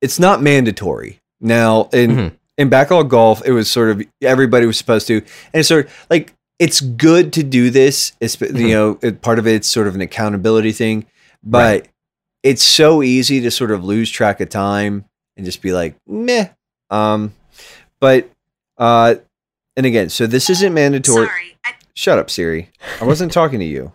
it's 0.01 0.19
not 0.19 0.41
mandatory. 0.43 1.21
Now 1.39 1.91
in 1.93 2.11
Mhm. 2.11 2.33
in 2.57 2.69
backlog 2.71 3.11
golf, 3.11 3.43
it 3.45 3.53
was 3.53 3.71
sort 3.71 3.91
of 3.91 4.03
everybody 4.23 4.65
was 4.65 4.79
supposed 4.79 5.07
to, 5.09 5.17
and 5.19 5.27
it's 5.61 5.69
sort 5.69 5.85
of 5.87 5.93
like 6.09 6.33
it's 6.59 6.81
good 6.81 7.35
to 7.35 7.43
do 7.43 7.69
this. 7.69 8.13
It's 8.21 8.41
you 8.41 8.69
know 8.69 8.99
it, 9.03 9.21
part 9.21 9.39
of 9.39 9.47
it's 9.47 9.69
sort 9.69 9.87
of 9.87 9.95
an 9.95 10.01
accountability 10.01 10.73
thing, 10.73 11.05
but 11.45 11.83
Right. 11.83 11.89
it's 12.43 12.63
so 12.63 13.03
easy 13.03 13.43
to 13.43 13.51
sort 13.51 13.71
of 13.71 13.85
lose 13.85 14.11
track 14.11 14.41
of 14.41 14.49
time 14.49 15.05
and 15.37 15.45
just 15.45 15.61
be 15.61 15.73
like, 15.75 15.95
meh. 16.07 16.49
Um, 16.89 17.35
but 18.01 18.31
uh, 18.79 19.17
and 19.77 19.85
again, 19.85 20.09
so 20.09 20.27
this 20.27 20.49
isn't 20.49 20.73
mandatory. 20.73 21.27
Sorry, 21.27 21.57
I, 21.67 21.73
Shut 21.93 22.19
up, 22.19 22.31
Siri. 22.31 22.71
I 23.01 23.05
wasn't 23.05 23.33
talking 23.33 23.59
to 23.61 23.67
you. 23.67 23.93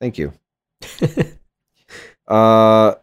Thank 0.00 0.18
you. 0.18 0.32
Uh, 2.28 2.94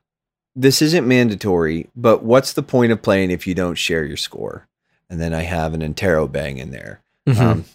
this 0.55 0.81
isn't 0.81 1.05
mandatory, 1.05 1.89
but 1.95 2.23
what's 2.23 2.53
the 2.53 2.63
point 2.63 2.93
of 2.93 3.01
playing 3.01 3.29
if 3.29 3.45
you 3.45 3.53
don't 3.53 3.75
share 3.75 4.05
your 4.05 4.17
score? 4.17 4.67
And 5.09 5.19
then 5.19 5.33
I 5.33 5.41
have 5.41 5.73
an 5.73 5.81
interrobang 5.81 6.57
in 6.57 6.71
there. 6.71 7.01
Mhm. 7.27 7.39
Um, 7.39 7.65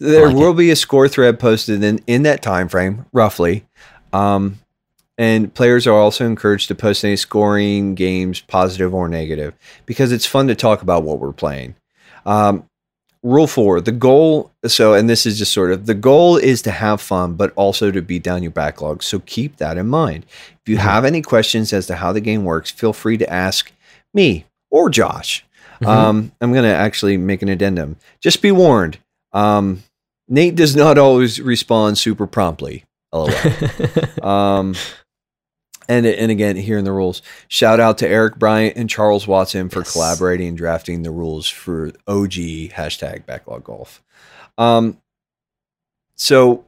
there 0.00 0.26
like 0.26 0.36
will 0.36 0.54
be 0.54 0.70
a 0.70 0.76
score 0.76 1.08
thread 1.08 1.38
posted 1.38 1.82
in, 1.82 2.00
in 2.06 2.22
that 2.24 2.42
time 2.42 2.68
frame, 2.68 3.06
roughly. 3.12 3.64
Um, 4.12 4.58
and 5.16 5.52
players 5.54 5.86
are 5.86 5.94
also 5.94 6.26
encouraged 6.26 6.68
to 6.68 6.74
post 6.74 7.04
any 7.04 7.16
scoring 7.16 7.94
games, 7.94 8.40
positive 8.40 8.92
or 8.92 9.08
negative, 9.08 9.54
because 9.86 10.12
it's 10.12 10.26
fun 10.26 10.48
to 10.48 10.54
talk 10.54 10.82
about 10.82 11.02
what 11.02 11.18
we're 11.18 11.32
playing. 11.32 11.74
Um, 12.26 12.68
rule 13.22 13.46
four: 13.46 13.80
the 13.80 13.92
goal. 13.92 14.50
So, 14.66 14.94
and 14.94 15.08
this 15.08 15.26
is 15.26 15.38
just 15.38 15.52
sort 15.52 15.72
of 15.72 15.86
the 15.86 15.94
goal 15.94 16.36
is 16.36 16.62
to 16.62 16.70
have 16.70 17.00
fun, 17.00 17.34
but 17.34 17.52
also 17.56 17.90
to 17.90 18.02
beat 18.02 18.22
down 18.22 18.42
your 18.42 18.52
backlog. 18.52 19.02
So 19.02 19.20
keep 19.20 19.56
that 19.58 19.76
in 19.78 19.86
mind. 19.88 20.26
If 20.62 20.68
you 20.68 20.76
Mhm. 20.76 20.80
have 20.80 21.04
any 21.04 21.22
questions 21.22 21.72
as 21.72 21.86
to 21.86 21.96
how 21.96 22.12
the 22.12 22.20
game 22.20 22.44
works, 22.44 22.70
feel 22.70 22.92
free 22.92 23.16
to 23.18 23.32
ask 23.32 23.72
me 24.14 24.44
or 24.70 24.90
Josh. 24.90 25.44
Mhm. 25.82 25.86
Um, 25.88 26.32
I'm 26.40 26.52
going 26.52 26.64
to 26.64 26.74
actually 26.74 27.16
make 27.16 27.40
an 27.42 27.48
addendum. 27.48 27.96
Just 28.20 28.42
be 28.42 28.50
warned. 28.50 28.98
Um, 29.32 29.82
Nate 30.28 30.56
does 30.56 30.74
not 30.76 30.98
always 30.98 31.40
respond 31.40 31.96
super 31.98 32.26
promptly. 32.26 32.84
LOL. 33.12 33.30
um, 34.22 34.74
and 35.88 36.06
and 36.06 36.30
again, 36.30 36.56
here 36.56 36.78
in 36.78 36.84
the 36.84 36.92
rules, 36.92 37.22
shout 37.48 37.80
out 37.80 37.98
to 37.98 38.08
Eric 38.08 38.36
Bryant 38.38 38.76
and 38.76 38.88
Charles 38.90 39.26
Watson 39.26 39.68
for 39.68 39.80
Yes. 39.80 39.92
collaborating 39.92 40.48
and 40.48 40.56
drafting 40.58 41.02
the 41.02 41.10
rules 41.10 41.48
for 41.48 41.92
OG 42.06 42.68
hashtag 42.74 43.24
backlog 43.26 43.64
golf. 43.64 44.02
Um, 44.58 44.98
so 46.16 46.64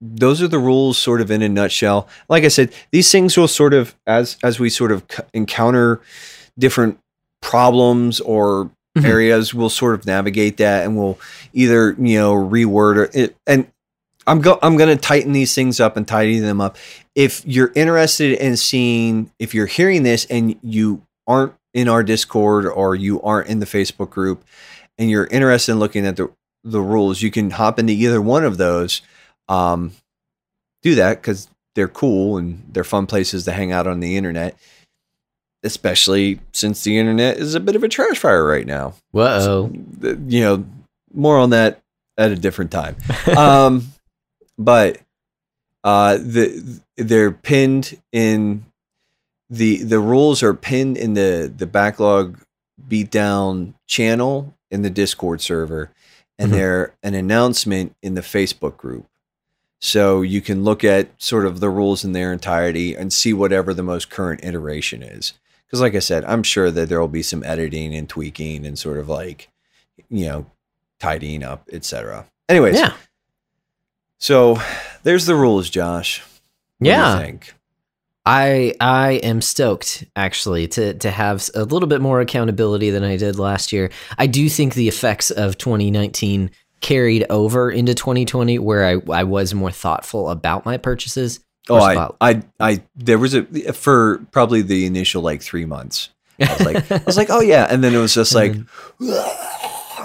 those 0.00 0.42
are 0.42 0.48
the 0.48 0.58
rules, 0.58 0.98
sort 0.98 1.20
of 1.20 1.30
in 1.30 1.42
a 1.42 1.48
nutshell. 1.48 2.08
Like 2.28 2.44
I 2.44 2.48
said, 2.48 2.72
these 2.90 3.10
things 3.10 3.36
will 3.36 3.48
sort 3.48 3.72
of 3.74 3.94
as 4.06 4.36
as 4.42 4.58
we 4.58 4.68
sort 4.68 4.92
of 4.92 5.04
c- 5.10 5.22
encounter 5.32 6.00
different 6.58 6.98
problems 7.40 8.20
or 8.20 8.70
Mhm. 8.98 9.04
areas, 9.06 9.54
we'll 9.54 9.70
sort 9.70 9.94
of 9.94 10.04
navigate 10.04 10.58
that, 10.58 10.84
and 10.84 10.96
we'll 10.98 11.18
either 11.54 11.96
you 11.98 12.18
know 12.18 12.34
reword 12.34 12.96
or 12.96 13.10
it. 13.14 13.34
And 13.46 13.66
I'm 14.26 14.40
go 14.40 14.58
I'm 14.62 14.76
going 14.76 14.94
to 14.96 15.00
tighten 15.00 15.32
these 15.32 15.54
things 15.54 15.80
up 15.80 15.96
and 15.96 16.06
tidy 16.06 16.38
them 16.38 16.60
up. 16.60 16.76
If 17.14 17.44
you're 17.46 17.72
interested 17.74 18.38
in 18.38 18.56
seeing, 18.56 19.30
if 19.38 19.54
you're 19.54 19.66
hearing 19.66 20.02
this 20.02 20.24
and 20.26 20.56
you 20.62 21.02
aren't 21.26 21.54
in 21.74 21.88
our 21.88 22.02
Discord 22.02 22.66
or 22.66 22.94
you 22.94 23.20
aren't 23.22 23.48
in 23.48 23.58
the 23.60 23.66
Facebook 23.66 24.10
group, 24.10 24.44
and 24.98 25.10
you're 25.10 25.26
interested 25.26 25.72
in 25.72 25.78
looking 25.78 26.06
at 26.06 26.16
the 26.16 26.30
the 26.64 26.80
rules, 26.80 27.20
you 27.22 27.30
can 27.30 27.50
hop 27.50 27.78
into 27.78 27.92
either 27.92 28.20
one 28.20 28.44
of 28.44 28.56
those. 28.58 29.02
Um, 29.48 29.92
do 30.82 30.94
that 30.96 31.20
because 31.20 31.48
they're 31.74 31.88
cool 31.88 32.36
and 32.36 32.62
they're 32.72 32.84
fun 32.84 33.06
places 33.06 33.44
to 33.46 33.52
hang 33.52 33.72
out 33.72 33.86
on 33.86 34.00
the 34.00 34.16
internet. 34.16 34.56
Especially 35.64 36.40
since 36.52 36.82
the 36.82 36.98
internet 36.98 37.36
is 37.36 37.54
a 37.54 37.60
bit 37.60 37.76
of 37.76 37.84
a 37.84 37.88
trash 37.88 38.18
fire 38.18 38.44
right 38.44 38.66
now. 38.66 38.94
Whoa. 39.12 39.70
The- 39.98 40.20
You 40.26 40.40
know, 40.40 40.64
more 41.14 41.38
on 41.38 41.50
that 41.50 41.80
at 42.18 42.32
a 42.32 42.36
different 42.36 42.72
time. 42.72 42.96
um, 43.36 43.86
but 44.58 44.98
uh, 45.84 46.16
the 46.18 46.80
they're 46.96 47.30
pinned 47.32 48.00
in 48.12 48.64
the 49.50 49.82
the 49.82 49.98
rules 49.98 50.42
are 50.42 50.54
pinned 50.54 50.96
in 50.96 51.14
the 51.14 51.52
the 51.54 51.66
backlog 51.66 52.38
beatdown 52.88 53.74
channel 53.86 54.54
in 54.70 54.82
the 54.82 54.90
Discord 54.90 55.40
server, 55.40 55.90
and 56.38 56.50
Mhm. 56.50 56.54
they're 56.54 56.94
an 57.02 57.14
announcement 57.14 57.94
in 58.02 58.14
the 58.14 58.20
Facebook 58.22 58.76
group. 58.76 59.06
So 59.80 60.22
you 60.22 60.40
can 60.40 60.62
look 60.64 60.84
at 60.84 61.10
sort 61.20 61.44
of 61.44 61.58
the 61.60 61.68
rules 61.68 62.04
in 62.04 62.12
their 62.12 62.32
entirety 62.32 62.94
and 62.94 63.12
see 63.12 63.32
whatever 63.32 63.74
the 63.74 63.82
most 63.82 64.08
current 64.10 64.44
iteration 64.44 65.02
is. 65.02 65.32
Because, 65.66 65.80
like 65.80 65.94
I 65.94 65.98
said, 66.00 66.24
I'm 66.24 66.42
sure 66.44 66.70
that 66.70 66.88
there 66.88 67.00
will 67.00 67.08
be 67.08 67.22
some 67.22 67.42
editing 67.44 67.94
and 67.94 68.08
tweaking 68.08 68.64
and 68.64 68.78
sort 68.78 68.98
of 68.98 69.08
like, 69.08 69.48
you 70.08 70.26
know, 70.26 70.46
tidying 71.00 71.42
up, 71.42 71.68
etc. 71.72 72.26
Anyways, 72.48 72.76
Yeah. 72.76 72.92
So 74.22 74.56
there's 75.02 75.26
the 75.26 75.34
rules, 75.34 75.68
Josh. 75.68 76.20
What 76.78 76.84
do 76.84 76.90
you 76.90 76.96
Yeah. 76.96 77.18
think? 77.18 77.54
I 78.24 78.74
I 78.80 79.12
am 79.14 79.42
stoked 79.42 80.04
actually 80.14 80.68
to 80.68 80.94
to 80.94 81.10
have 81.10 81.50
a 81.56 81.64
little 81.64 81.88
bit 81.88 82.00
more 82.00 82.20
accountability 82.20 82.90
than 82.90 83.02
I 83.02 83.16
did 83.16 83.36
last 83.36 83.72
year. 83.72 83.90
I 84.16 84.28
do 84.28 84.48
think 84.48 84.74
the 84.74 84.86
effects 84.86 85.32
of 85.32 85.58
2019 85.58 86.52
carried 86.80 87.26
over 87.30 87.68
into 87.68 87.94
2020 87.94 88.60
where 88.60 88.86
I 88.86 89.12
I 89.12 89.24
was 89.24 89.54
more 89.54 89.72
thoughtful 89.72 90.30
about 90.30 90.64
my 90.64 90.76
purchases. 90.76 91.40
Oh, 91.68 91.76
I, 91.76 92.10
I, 92.20 92.42
I, 92.58 92.82
there 92.96 93.18
was 93.18 93.34
a 93.34 93.42
for 93.72 94.18
probably 94.30 94.62
the 94.62 94.86
initial 94.86 95.22
like 95.22 95.42
three 95.42 95.64
months. 95.64 96.10
I 96.40 96.52
was 96.52 96.60
like, 96.66 96.92
I 96.92 97.02
was 97.04 97.16
like, 97.16 97.30
oh 97.30 97.40
yeah, 97.40 97.66
and 97.68 97.82
then 97.82 97.92
it 97.92 97.98
was 97.98 98.14
just 98.14 98.34
like, 98.36 98.52
mm-hmm. 98.52 99.51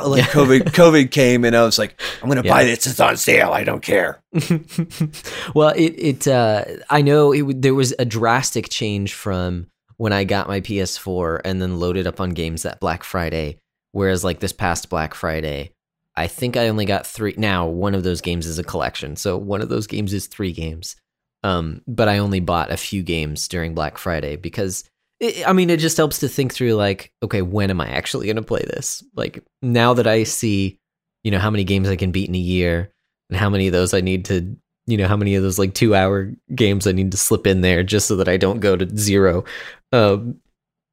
Like 0.05 0.25
COVID, 0.25 0.61
COVID 0.73 1.11
came, 1.11 1.43
and 1.45 1.55
I 1.55 1.63
was 1.63 1.77
like, 1.79 1.99
I'm 2.21 2.29
gonna 2.29 2.41
Yeah. 2.43 2.53
buy 2.53 2.63
this. 2.65 2.85
It's 2.87 2.99
on 2.99 3.17
sale. 3.17 3.51
I 3.51 3.63
don't 3.63 3.81
care. 3.81 4.21
well, 5.53 5.73
it 5.75 5.93
it 5.97 6.27
uh, 6.27 6.63
I 6.89 7.01
know 7.01 7.31
it 7.33 7.61
there 7.61 7.73
was 7.75 7.93
a 7.99 8.05
drastic 8.05 8.69
change 8.69 9.13
from 9.13 9.67
when 9.97 10.13
I 10.13 10.23
got 10.23 10.47
my 10.47 10.61
PS4 10.61 11.41
and 11.43 11.61
then 11.61 11.79
loaded 11.79 12.05
up 12.07 12.19
on 12.19 12.31
games 12.31 12.63
that 12.63 12.79
Black 12.79 13.03
Friday. 13.03 13.57
Whereas 13.93 14.23
like 14.23 14.39
this 14.39 14.53
past 14.53 14.89
Black 14.89 15.15
Friday, 15.15 15.71
I 16.15 16.27
think 16.27 16.55
I 16.57 16.67
only 16.67 16.85
got 16.85 17.07
three. 17.07 17.33
Now 17.37 17.67
one 17.67 17.95
of 17.95 18.03
those 18.03 18.21
games 18.21 18.45
is 18.45 18.59
a 18.59 18.63
collection, 18.63 19.15
so 19.15 19.37
one 19.37 19.61
of 19.61 19.69
those 19.69 19.87
games 19.87 20.13
is 20.13 20.27
three 20.27 20.51
games. 20.51 20.95
Um, 21.43 21.81
but 21.87 22.07
I 22.09 22.17
only 22.17 22.39
bought 22.39 22.71
a 22.71 22.77
few 22.77 23.03
games 23.03 23.47
during 23.47 23.73
Black 23.73 23.97
Friday 23.97 24.35
because 24.35 24.83
I 25.21 25.53
mean 25.53 25.69
it 25.69 25.79
just 25.79 25.97
helps 25.97 26.19
to 26.19 26.27
think 26.27 26.53
through 26.53 26.73
like, 26.73 27.11
okay, 27.23 27.41
when 27.41 27.69
am 27.69 27.81
I 27.81 27.89
actually 27.89 28.27
going 28.27 28.35
to 28.35 28.41
play 28.41 28.63
this? 28.67 29.03
Like 29.15 29.43
now 29.61 29.93
that 29.95 30.07
I 30.07 30.23
see, 30.23 30.79
you 31.23 31.31
know, 31.31 31.39
how 31.39 31.49
many 31.49 31.63
games 31.63 31.89
I 31.89 31.95
can 31.95 32.11
beat 32.11 32.29
in 32.29 32.35
a 32.35 32.39
year 32.39 32.91
and 33.29 33.37
how 33.39 33.49
many 33.49 33.67
of 33.67 33.73
those 33.73 33.93
I 33.93 34.01
need 34.01 34.25
to, 34.25 34.55
you 34.85 34.97
know, 34.97 35.07
how 35.07 35.17
many 35.17 35.35
of 35.35 35.43
those 35.43 35.57
like 35.57 35.73
two 35.73 35.95
hour 35.95 36.31
games 36.53 36.85
I 36.85 36.91
need 36.91 37.11
to 37.11 37.17
slip 37.17 37.47
in 37.47 37.61
there 37.61 37.83
just 37.83 38.07
so 38.07 38.15
that 38.17 38.29
I 38.29 38.37
don't 38.37 38.59
go 38.59 38.75
to 38.75 38.97
zero. 38.97 39.43
Um, 39.91 40.39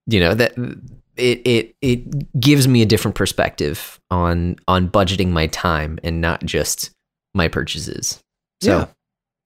you 0.06 0.20
know 0.20 0.34
that 0.34 0.52
it 1.16 1.40
it 1.46 1.76
it 1.80 2.40
gives 2.40 2.68
me 2.68 2.82
a 2.82 2.86
different 2.86 3.14
perspective 3.14 4.00
on 4.10 4.56
on 4.68 4.88
budgeting 4.88 5.30
my 5.30 5.46
time 5.48 5.98
and 6.02 6.20
not 6.20 6.44
just 6.44 6.90
my 7.34 7.48
purchases. 7.48 8.22
So 8.62 8.88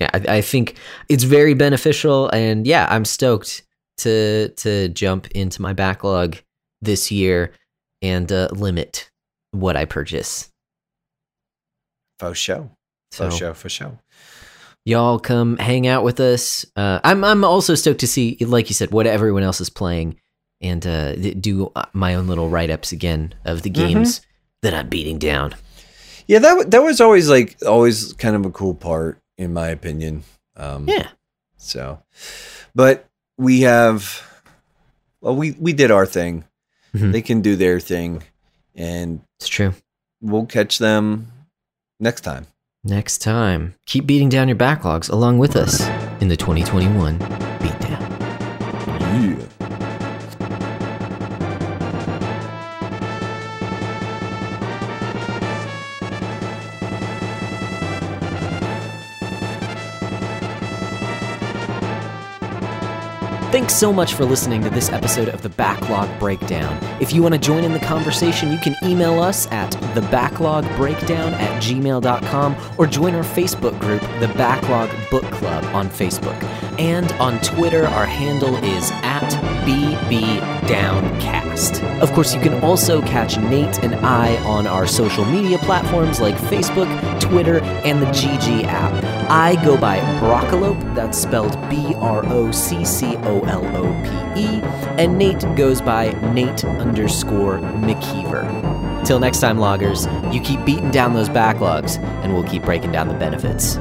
yeah, 0.00 0.10
I, 0.14 0.36
I 0.36 0.40
think 0.40 0.76
it's 1.08 1.24
very 1.24 1.54
beneficial, 1.54 2.28
and 2.30 2.66
yeah, 2.66 2.86
I'm 2.90 3.04
stoked 3.04 3.62
to 3.98 4.48
to 4.48 4.88
jump 4.88 5.28
into 5.32 5.62
my 5.62 5.72
backlog 5.72 6.36
this 6.80 7.10
year 7.10 7.52
and 8.02 8.30
uh, 8.32 8.48
limit 8.52 9.10
what 9.52 9.76
I 9.76 9.84
purchase. 9.84 10.50
For 12.18 12.34
sure. 12.34 12.70
So 13.12 13.30
For 13.30 13.36
sure. 13.36 13.54
For 13.54 13.68
sure. 13.68 13.98
y'all 14.84 15.18
come 15.18 15.56
hang 15.58 15.86
out 15.86 16.04
with 16.04 16.20
us. 16.20 16.66
Uh, 16.76 17.00
I'm 17.04 17.24
I'm 17.24 17.44
also 17.44 17.74
stoked 17.74 18.00
to 18.00 18.06
see, 18.08 18.36
like 18.40 18.68
you 18.68 18.74
said, 18.74 18.90
what 18.90 19.06
everyone 19.06 19.42
else 19.42 19.60
is 19.60 19.70
playing, 19.70 20.20
and 20.60 20.86
uh, 20.86 21.14
do 21.16 21.70
uh, 21.76 21.84
my 21.92 22.14
own 22.14 22.26
little 22.26 22.48
write 22.48 22.70
ups 22.70 22.92
again 22.92 23.34
of 23.44 23.62
the 23.62 23.70
Mm-hmm. 23.70 23.94
games 23.94 24.20
that 24.62 24.74
I'm 24.74 24.88
beating 24.88 25.18
down. 25.18 25.54
Yeah, 26.26 26.40
that 26.40 26.70
that 26.72 26.82
was 26.82 27.00
always 27.00 27.30
like 27.30 27.56
always 27.66 28.12
kind 28.14 28.36
of 28.36 28.44
a 28.44 28.50
cool 28.50 28.74
part, 28.74 29.18
in 29.38 29.52
my 29.52 29.68
opinion. 29.68 30.24
Um, 30.56 30.86
Yeah, 30.88 31.08
So, 31.56 32.02
but 32.74 33.07
we 33.38 33.62
have, 33.62 34.22
well, 35.20 35.34
we 35.36 35.52
we 35.58 35.72
did 35.72 35.90
our 35.90 36.04
thing. 36.06 36.44
Mhm. 36.94 37.12
They 37.12 37.22
can 37.22 37.40
do 37.40 37.56
their 37.56 37.80
thing, 37.80 38.22
and 38.74 39.20
it's 39.38 39.48
true. 39.48 39.74
we'll 40.20 40.46
catch 40.46 40.78
them 40.78 41.30
next 42.00 42.22
time. 42.22 42.46
Next 42.84 43.18
time, 43.18 43.74
keep 43.86 44.06
beating 44.06 44.28
down 44.28 44.48
your 44.48 44.56
backlogs 44.56 45.08
along 45.10 45.38
with 45.38 45.54
us 45.56 45.80
in 46.20 46.28
the 46.28 46.36
2021 46.36 47.18
beatdown. 47.60 48.00
Yeah. 49.00 49.77
Thanks 63.68 63.80
so 63.80 63.92
much 63.92 64.14
for 64.14 64.24
listening 64.24 64.62
to 64.62 64.70
this 64.70 64.88
episode 64.88 65.28
of 65.28 65.42
the 65.42 65.50
Backlog 65.50 66.08
Breakdown. 66.18 66.82
If 67.02 67.12
you 67.12 67.22
want 67.22 67.34
to 67.34 67.38
join 67.38 67.64
in 67.64 67.74
the 67.74 67.78
conversation, 67.78 68.50
you 68.50 68.56
can 68.56 68.74
email 68.82 69.20
us 69.20 69.46
at 69.48 69.70
thebacklogbreakdown 69.94 71.32
at 71.32 71.62
gmail.com 71.62 72.56
or 72.78 72.86
join 72.86 73.14
our 73.14 73.22
Facebook 73.22 73.78
group, 73.78 74.00
The 74.20 74.32
Backlog 74.38 74.88
Book 75.10 75.24
Club, 75.24 75.62
on 75.74 75.90
Facebook. 75.90 76.57
And 76.78 77.10
on 77.12 77.40
Twitter, 77.40 77.86
our 77.86 78.06
handle 78.06 78.54
is 78.64 78.90
at 79.02 79.28
BBDownCast. 79.66 80.38
Of 82.00 82.12
course, 82.12 82.32
you 82.32 82.40
can 82.40 82.62
also 82.62 83.02
catch 83.02 83.36
Nate 83.36 83.82
and 83.82 83.96
I 83.96 84.36
on 84.44 84.68
our 84.68 84.86
social 84.86 85.24
media 85.24 85.58
platforms 85.58 86.20
like 86.20 86.36
Facebook, 86.36 86.88
Twitter, 87.20 87.58
and 87.60 88.00
the 88.00 88.06
GG 88.06 88.62
app. 88.64 89.04
I 89.28 89.56
go 89.64 89.76
by 89.76 89.98
Broccolope, 90.20 90.94
that's 90.94 91.18
spelled 91.18 91.58
B 91.68 91.94
R 91.96 92.24
O 92.26 92.52
C 92.52 92.84
C 92.84 93.16
O 93.16 93.40
L 93.40 93.66
O 93.76 93.92
P 94.04 94.40
E, 94.40 94.60
and 95.02 95.18
Nate 95.18 95.44
goes 95.56 95.80
by 95.80 96.12
Nate 96.32 96.64
underscore 96.64 97.58
McKeever. 97.58 98.46
Till 99.04 99.18
next 99.18 99.40
time, 99.40 99.58
loggers, 99.58 100.06
you 100.32 100.40
keep 100.40 100.64
beating 100.64 100.92
down 100.92 101.12
those 101.14 101.28
backlogs, 101.28 101.98
and 102.22 102.32
we'll 102.32 102.44
keep 102.44 102.62
breaking 102.62 102.92
down 102.92 103.08
the 103.08 103.14
benefits. 103.14 103.78